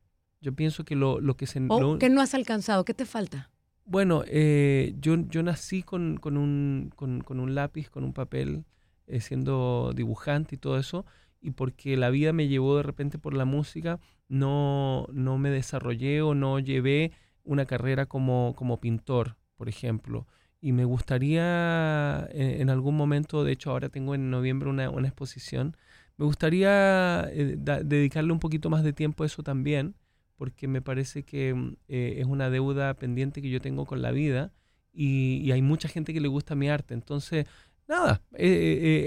Yo 0.42 0.54
pienso 0.54 0.84
que 0.86 0.96
lo, 0.96 1.20
lo 1.20 1.36
que 1.38 1.46
se... 1.48 1.60
O 1.68 1.80
lo- 1.80 2.00
que 2.00 2.10
no 2.10 2.22
has 2.22 2.34
alcanzado. 2.34 2.84
¿Qué 2.86 2.94
te 2.96 3.06
falta? 3.06 3.51
Bueno, 3.92 4.24
eh, 4.26 4.96
yo, 5.02 5.18
yo 5.28 5.44
nací 5.44 5.84
con, 5.84 6.16
con 6.16 6.38
un, 6.38 6.94
con, 6.96 7.40
un 7.42 7.56
lápiz, 7.56 7.90
con 7.90 8.06
un 8.06 8.14
papel, 8.14 8.64
eh, 9.06 9.20
siendo 9.20 9.92
dibujante 9.94 10.56
y 10.56 10.58
todo 10.58 10.78
eso, 10.80 11.06
y 11.42 11.52
porque 11.52 11.98
la 11.98 12.10
vida 12.10 12.32
me 12.32 12.48
llevó 12.48 12.78
de 12.78 12.84
repente 12.84 13.18
por 13.18 13.34
la 13.34 13.44
música, 13.44 14.00
no, 14.30 15.08
no 15.12 15.38
me 15.38 15.50
desarrollé 15.50 16.22
o 16.22 16.34
no 16.36 16.60
llevé 16.60 17.12
una 17.44 17.66
carrera 17.66 18.06
como, 18.06 18.54
como 18.56 18.80
pintor, 18.80 19.36
por 19.58 19.68
ejemplo. 19.68 20.26
Y 20.62 20.72
me 20.72 20.86
gustaría 20.86 22.30
en, 22.32 22.62
en 22.62 22.70
algún 22.70 22.96
momento, 22.96 23.44
de 23.44 23.52
hecho 23.52 23.72
ahora 23.72 23.90
tengo 23.90 24.16
en 24.16 24.32
noviembre 24.32 24.70
una, 24.70 24.90
una 24.90 25.10
exposición, 25.10 25.76
me 26.16 26.24
gustaría 26.24 27.28
eh, 27.30 27.58
dedicarle 27.58 28.32
un 28.32 28.40
poquito 28.40 28.70
más 28.70 28.84
de 28.86 28.94
tiempo 28.94 29.24
a 29.24 29.26
eso 29.26 29.44
también, 29.44 29.96
porque 30.42 30.68
me 30.68 30.82
parece 30.82 31.22
que 31.22 31.54
mm, 31.54 31.76
eh, 31.88 32.16
es 32.18 32.26
una 32.26 32.50
deuda 32.50 32.96
pendiente 32.96 33.44
que 33.44 33.52
yo 33.52 33.62
tengo 33.62 33.86
con 33.86 34.02
la 34.02 34.10
vida 34.10 34.52
y, 34.92 35.38
y 35.44 35.52
hay 35.52 35.62
mucha 35.62 35.88
gente 35.88 36.16
que 36.16 36.20
le 36.20 36.28
gusta 36.30 36.56
mi 36.56 36.68
arte. 36.68 36.96
Entonces, 36.96 37.46
nada, 37.88 38.24
eh, 38.34 38.48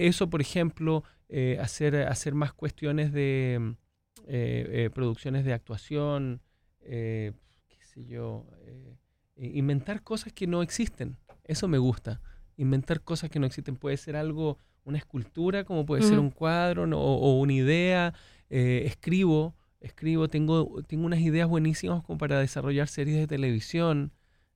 eh, 0.01 0.07
eso 0.07 0.31
por 0.31 0.41
ejemplo, 0.41 1.03
hacer, 1.59 1.97
hacer 1.97 2.35
más 2.37 2.53
cuestiones 2.53 3.13
de 3.13 3.59
mm, 3.61 4.93
producciones 4.95 5.45
de 5.45 5.55
actuación, 5.55 6.41
eh, 6.83 7.33
qué 7.69 7.83
sé 7.83 8.05
yo, 8.07 8.47
inventar 9.37 10.05
cosas 10.05 10.33
que 10.33 10.47
no 10.47 10.63
existen. 10.63 11.17
Eso 11.43 11.67
me 11.67 11.79
gusta. 11.79 12.21
Inventar 12.57 13.01
cosas 13.03 13.29
que 13.29 13.41
no 13.41 13.47
existen. 13.47 13.75
Puede 13.75 13.97
ser 13.97 14.15
algo, 14.15 14.59
una 14.85 14.99
escultura, 14.99 15.65
como 15.65 15.85
puede 15.85 16.03
ser 16.03 16.21
un 16.21 16.31
cuadro 16.31 16.87
no- 16.87 17.01
o 17.01 17.41
una 17.41 17.55
idea. 17.55 18.15
escribo, 18.49 19.57
escribo, 19.85 20.29
tengo, 20.29 20.83
tengo 20.87 21.07
unas 21.07 21.21
ideas 21.21 21.49
buenísimas 21.49 22.03
como 22.05 22.19
para 22.19 22.41
desarrollar 22.41 22.89
series 22.89 23.19
de 23.19 23.27
televisión. 23.27 24.13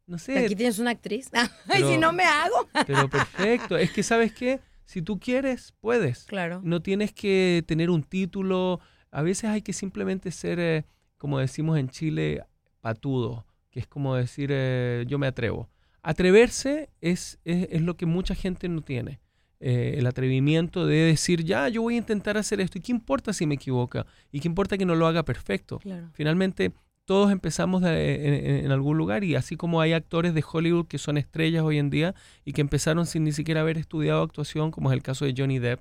No 0.07 0.19
sé, 0.19 0.39
Aquí 0.45 0.57
tienes 0.57 0.79
una 0.79 0.91
actriz. 0.91 1.31
Ay, 1.69 1.83
si 1.83 1.99
no 1.99 2.13
me 2.13 2.25
hago. 2.25 2.67
pero 2.87 3.09
perfecto. 3.11 3.77
Es 3.77 3.93
que, 3.93 4.03
¿sabes 4.03 4.33
qué? 4.33 4.61
Si 4.85 5.03
tú 5.03 5.21
quieres, 5.21 5.75
puedes. 5.81 6.25
Claro. 6.25 6.61
No 6.65 6.81
tienes 6.81 7.13
que 7.13 7.63
tener 7.67 7.91
un 7.91 8.03
título. 8.03 8.81
A 9.11 9.23
veces 9.23 9.51
hay 9.51 9.61
que 9.61 9.75
simplemente 9.75 10.31
ser, 10.31 10.59
eh, 10.59 10.85
como 11.19 11.39
decimos 11.39 11.79
en 11.79 11.91
Chile, 11.91 12.45
patudo, 12.81 13.45
que 13.71 13.81
es 13.81 13.87
como 13.87 14.15
decir, 14.15 14.49
eh, 14.51 15.05
yo 15.07 15.19
me 15.19 15.27
atrevo. 15.27 15.69
Atreverse 16.03 16.89
es, 17.03 17.39
es, 17.45 17.69
es 17.71 17.83
lo 17.83 17.99
que 17.99 18.07
mucha 18.07 18.35
gente 18.35 18.69
no 18.69 18.81
tiene. 18.81 19.21
Eh, 19.61 19.97
el 19.99 20.07
atrevimiento 20.07 20.87
de 20.87 20.97
decir, 20.97 21.43
ya, 21.45 21.69
yo 21.69 21.83
voy 21.83 21.95
a 21.95 21.99
intentar 21.99 22.37
hacer 22.37 22.61
esto. 22.61 22.79
¿Y 22.79 22.81
qué 22.81 22.93
importa 22.93 23.33
si 23.33 23.45
me 23.47 23.57
equivoca? 23.57 24.07
¿Y 24.31 24.39
qué 24.41 24.47
importa 24.49 24.79
que 24.79 24.87
no 24.87 24.95
lo 24.95 25.07
haga 25.07 25.25
perfecto? 25.25 25.79
Claro. 25.81 26.09
Finalmente, 26.13 26.71
todos 27.07 27.33
empezamos 27.33 27.83
de- 27.83 28.59
en, 28.61 28.65
en 28.67 28.71
algún 28.71 28.97
lugar 28.99 29.25
y 29.25 29.35
así 29.35 29.57
como 29.57 29.81
hay 29.81 29.95
actores 29.95 30.35
de 30.35 30.45
Hollywood 30.49 30.87
que 30.87 30.99
son 30.99 31.17
estrellas 31.19 31.65
hoy 31.65 31.79
en 31.79 31.91
día 31.91 32.15
y 32.45 32.53
que 32.53 32.61
empezaron 32.61 33.07
sin 33.07 33.25
ni 33.25 33.33
siquiera 33.33 33.63
haber 33.63 33.79
estudiado 33.79 34.23
actuación, 34.23 34.71
como 34.71 34.91
es 34.91 34.95
el 34.97 35.03
caso 35.03 35.25
de 35.25 35.35
Johnny 35.37 35.59
Depp, 35.59 35.81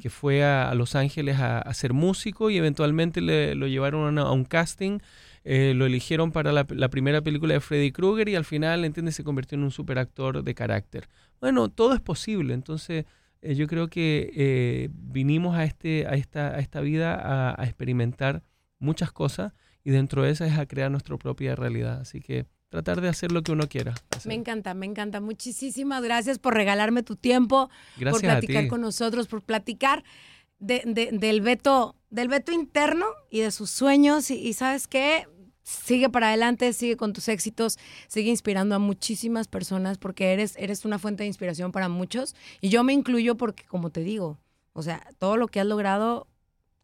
que 0.00 0.10
fue 0.10 0.42
a, 0.42 0.70
a 0.70 0.74
Los 0.74 0.94
Ángeles 0.96 1.38
a, 1.38 1.58
a 1.58 1.74
ser 1.74 1.92
músico 1.92 2.50
y 2.50 2.56
eventualmente 2.56 3.20
le- 3.20 3.54
lo 3.54 3.66
llevaron 3.66 4.18
a, 4.18 4.22
a 4.22 4.32
un 4.32 4.44
casting, 4.44 4.98
eh, 5.44 5.72
lo 5.74 5.86
eligieron 5.86 6.32
para 6.32 6.52
la, 6.52 6.66
la 6.68 6.88
primera 6.90 7.22
película 7.22 7.54
de 7.54 7.60
Freddy 7.60 7.92
Krueger 7.92 8.28
y 8.28 8.36
al 8.36 8.44
final, 8.44 8.84
¿entiendes?, 8.84 9.14
se 9.14 9.24
convirtió 9.24 9.56
en 9.56 9.64
un 9.64 9.70
superactor 9.70 10.42
de 10.44 10.54
carácter. 10.54 11.08
Bueno, 11.40 11.68
todo 11.68 11.94
es 11.94 12.00
posible, 12.00 12.52
entonces 12.54 13.06
eh, 13.42 13.54
yo 13.54 13.66
creo 13.66 13.88
que 13.88 14.30
eh, 14.34 14.88
vinimos 14.92 15.56
a, 15.56 15.64
este, 15.64 16.06
a, 16.06 16.10
esta, 16.14 16.48
a 16.54 16.58
esta 16.58 16.80
vida 16.82 17.14
a, 17.14 17.60
a 17.60 17.64
experimentar 17.64 18.42
muchas 18.78 19.12
cosas 19.12 19.52
y 19.82 19.90
dentro 19.90 20.22
de 20.22 20.30
esas 20.30 20.52
es 20.52 20.58
a 20.58 20.66
crear 20.66 20.90
nuestra 20.90 21.16
propia 21.16 21.54
realidad, 21.56 22.00
así 22.00 22.20
que 22.20 22.44
tratar 22.68 23.00
de 23.00 23.08
hacer 23.08 23.32
lo 23.32 23.42
que 23.42 23.50
uno 23.52 23.66
quiera. 23.66 23.94
hacer. 24.14 24.28
Me 24.28 24.34
encanta, 24.34 24.74
me 24.74 24.86
encanta. 24.86 25.20
Muchísimas 25.20 26.02
gracias 26.02 26.38
por 26.38 26.54
regalarme 26.54 27.02
tu 27.02 27.16
tiempo, 27.16 27.68
por 27.68 28.00
Gracias 28.00 28.22
a 28.32 28.38
platicar 28.38 28.62
ti. 28.64 28.68
con 28.68 28.82
nosotros, 28.82 29.26
por 29.26 29.42
platicar 29.42 30.04
de- 30.58 30.82
de- 30.86 31.10
del 31.12 31.40
veto, 31.40 31.96
del 32.10 32.28
veto 32.28 32.52
interno 32.52 33.06
y 33.30 33.40
de 33.40 33.50
sus 33.50 33.70
sueños. 33.70 34.30
Y, 34.30 34.34
y 34.34 34.52
sabes 34.52 34.86
qué, 34.86 35.26
sigue 35.62 36.08
para 36.10 36.28
adelante, 36.28 36.72
sigue 36.72 36.96
con 36.96 37.12
tus 37.12 37.28
éxitos, 37.28 37.78
sigue 38.08 38.30
inspirando 38.30 38.74
a 38.74 38.78
muchísimas 38.78 39.46
personas 39.48 39.98
porque 39.98 40.32
eres, 40.32 40.54
eres 40.58 40.84
una 40.84 40.98
fuente 40.98 41.22
de 41.22 41.28
inspiración 41.28 41.72
para 41.72 41.88
muchos. 41.88 42.34
Y 42.60 42.68
yo 42.68 42.82
me 42.84 42.92
incluyo 42.92 43.36
porque, 43.36 43.64
como 43.64 43.90
te 43.90 44.02
digo, 44.02 44.38
o 44.72 44.82
sea, 44.82 45.06
todo 45.18 45.36
lo 45.36 45.48
que 45.48 45.60
has 45.60 45.66
logrado, 45.66 46.26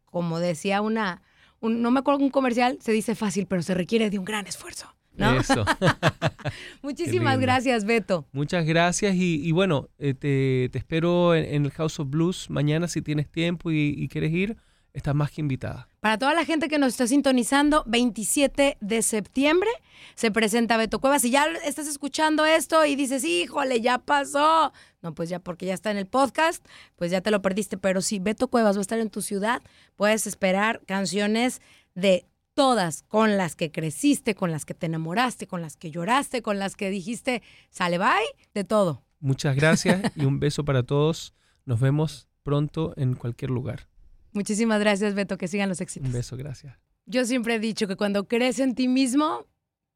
como 0.05 0.39
decía 0.39 0.81
una, 0.81 1.21
un- 1.59 1.81
no 1.81 1.91
me 1.91 1.99
acuerdo 1.99 2.21
un 2.23 2.29
comercial, 2.29 2.77
se 2.81 2.91
dice 2.91 3.15
fácil, 3.15 3.45
pero 3.47 3.61
se 3.61 3.73
requiere 3.73 4.09
de 4.09 4.19
un 4.19 4.25
gran 4.25 4.47
esfuerzo. 4.47 4.93
¿no? 5.15 5.39
Eso. 5.39 5.65
Muchísimas 6.81 7.39
gracias, 7.39 7.85
Beto. 7.85 8.27
Muchas 8.31 8.65
gracias 8.65 9.15
y, 9.15 9.41
y 9.43 9.51
bueno, 9.51 9.89
eh, 9.97 10.13
te, 10.13 10.69
te 10.71 10.77
espero 10.77 11.33
en, 11.35 11.45
en 11.45 11.65
el 11.65 11.71
House 11.71 11.99
of 11.99 12.09
Blues 12.09 12.49
mañana 12.49 12.87
si 12.87 13.01
tienes 13.01 13.27
tiempo 13.29 13.71
y, 13.71 13.93
y 13.97 14.07
quieres 14.09 14.31
ir, 14.31 14.57
estás 14.97 15.13
más 15.13 15.31
que 15.31 15.41
invitada. 15.41 15.87
Para 15.99 16.17
toda 16.17 16.33
la 16.33 16.43
gente 16.43 16.67
que 16.67 16.79
nos 16.79 16.89
está 16.89 17.07
sintonizando, 17.07 17.83
27 17.87 18.77
de 18.79 19.01
septiembre 19.01 19.69
se 20.15 20.31
presenta 20.31 20.75
Beto 20.75 20.99
Cuevas. 20.99 21.21
Si 21.21 21.29
ya 21.29 21.45
estás 21.63 21.87
escuchando 21.87 22.45
esto 22.45 22.83
y 22.83 22.95
dices, 22.95 23.23
híjole, 23.23 23.79
ya 23.81 23.99
pasó. 23.99 24.73
No, 25.01 25.13
pues 25.13 25.29
ya 25.29 25.39
porque 25.39 25.67
ya 25.67 25.75
está 25.75 25.91
en 25.91 25.97
el 25.97 26.07
podcast, 26.07 26.65
pues 26.95 27.11
ya 27.11 27.21
te 27.21 27.29
lo 27.29 27.41
perdiste. 27.41 27.77
Pero 27.77 28.01
si 28.01 28.19
Beto 28.19 28.47
Cuevas 28.47 28.75
va 28.75 28.79
a 28.79 28.81
estar 28.81 28.99
en 28.99 29.11
tu 29.11 29.21
ciudad, 29.21 29.61
puedes 29.95 30.25
esperar 30.25 30.81
canciones 30.85 31.61
de 31.93 32.25
todas, 32.55 33.03
con 33.03 33.37
las 33.37 33.55
que 33.55 33.71
creciste, 33.71 34.33
con 34.33 34.51
las 34.51 34.65
que 34.65 34.73
te 34.73 34.87
enamoraste, 34.87 35.45
con 35.45 35.61
las 35.61 35.77
que 35.77 35.91
lloraste, 35.91 36.41
con 36.41 36.57
las 36.57 36.75
que 36.75 36.89
dijiste, 36.89 37.43
sale, 37.69 37.99
bye, 37.99 38.07
de 38.55 38.63
todo. 38.63 39.03
Muchas 39.19 39.55
gracias 39.55 40.11
y 40.15 40.25
un 40.25 40.39
beso 40.39 40.65
para 40.65 40.81
todos. 40.81 41.35
Nos 41.65 41.79
vemos 41.79 42.27
pronto 42.41 42.93
en 42.97 43.13
cualquier 43.13 43.51
lugar. 43.51 43.87
Muchísimas 44.33 44.79
gracias, 44.79 45.13
Beto, 45.15 45.37
que 45.37 45.47
sigan 45.47 45.69
los 45.69 45.81
éxitos. 45.81 46.07
Un 46.07 46.13
beso, 46.13 46.37
gracias. 46.37 46.77
Yo 47.05 47.25
siempre 47.25 47.55
he 47.55 47.59
dicho 47.59 47.87
que 47.87 47.95
cuando 47.95 48.27
crees 48.27 48.59
en 48.59 48.75
ti 48.75 48.87
mismo, 48.87 49.45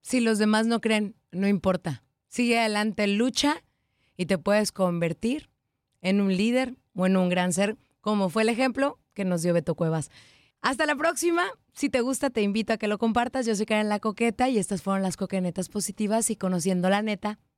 si 0.02 0.20
los 0.20 0.38
demás 0.38 0.66
no 0.66 0.82
creen, 0.82 1.16
no 1.32 1.48
importa. 1.48 2.04
Sigue 2.28 2.60
adelante, 2.60 3.08
lucha 3.08 3.64
y 4.16 4.26
te 4.26 4.38
puedes 4.38 4.72
convertir 4.72 5.50
en 6.02 6.22
un 6.22 6.36
líder 6.36 6.78
o 6.96 7.06
en 7.06 7.18
un 7.18 7.30
gran 7.30 7.54
ser, 7.54 7.78
como 8.00 8.30
fue 8.30 8.44
el 8.44 8.50
ejemplo 8.50 9.00
que 9.14 9.26
nos 9.26 9.42
dio 9.42 9.54
Beto 9.54 9.76
Cuevas. 9.76 10.10
Hasta 10.62 10.86
la 10.86 10.96
próxima. 10.96 11.44
Si 11.74 11.90
te 11.90 12.02
gusta, 12.02 12.30
te 12.30 12.42
invito 12.42 12.74
a 12.74 12.78
que 12.78 12.88
lo 12.88 12.98
compartas. 12.98 13.46
Yo 13.46 13.56
soy 13.56 13.66
Karen 13.66 13.90
La 13.90 14.00
Coqueta 14.00 14.50
y 14.50 14.58
estas 14.58 14.82
fueron 14.82 15.02
las 15.02 15.18
coquenetas 15.18 15.70
positivas 15.70 16.30
y 16.30 16.36
conociendo 16.36 16.90
la 16.90 17.02
neta 17.02 17.40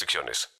restricciones. 0.00 0.50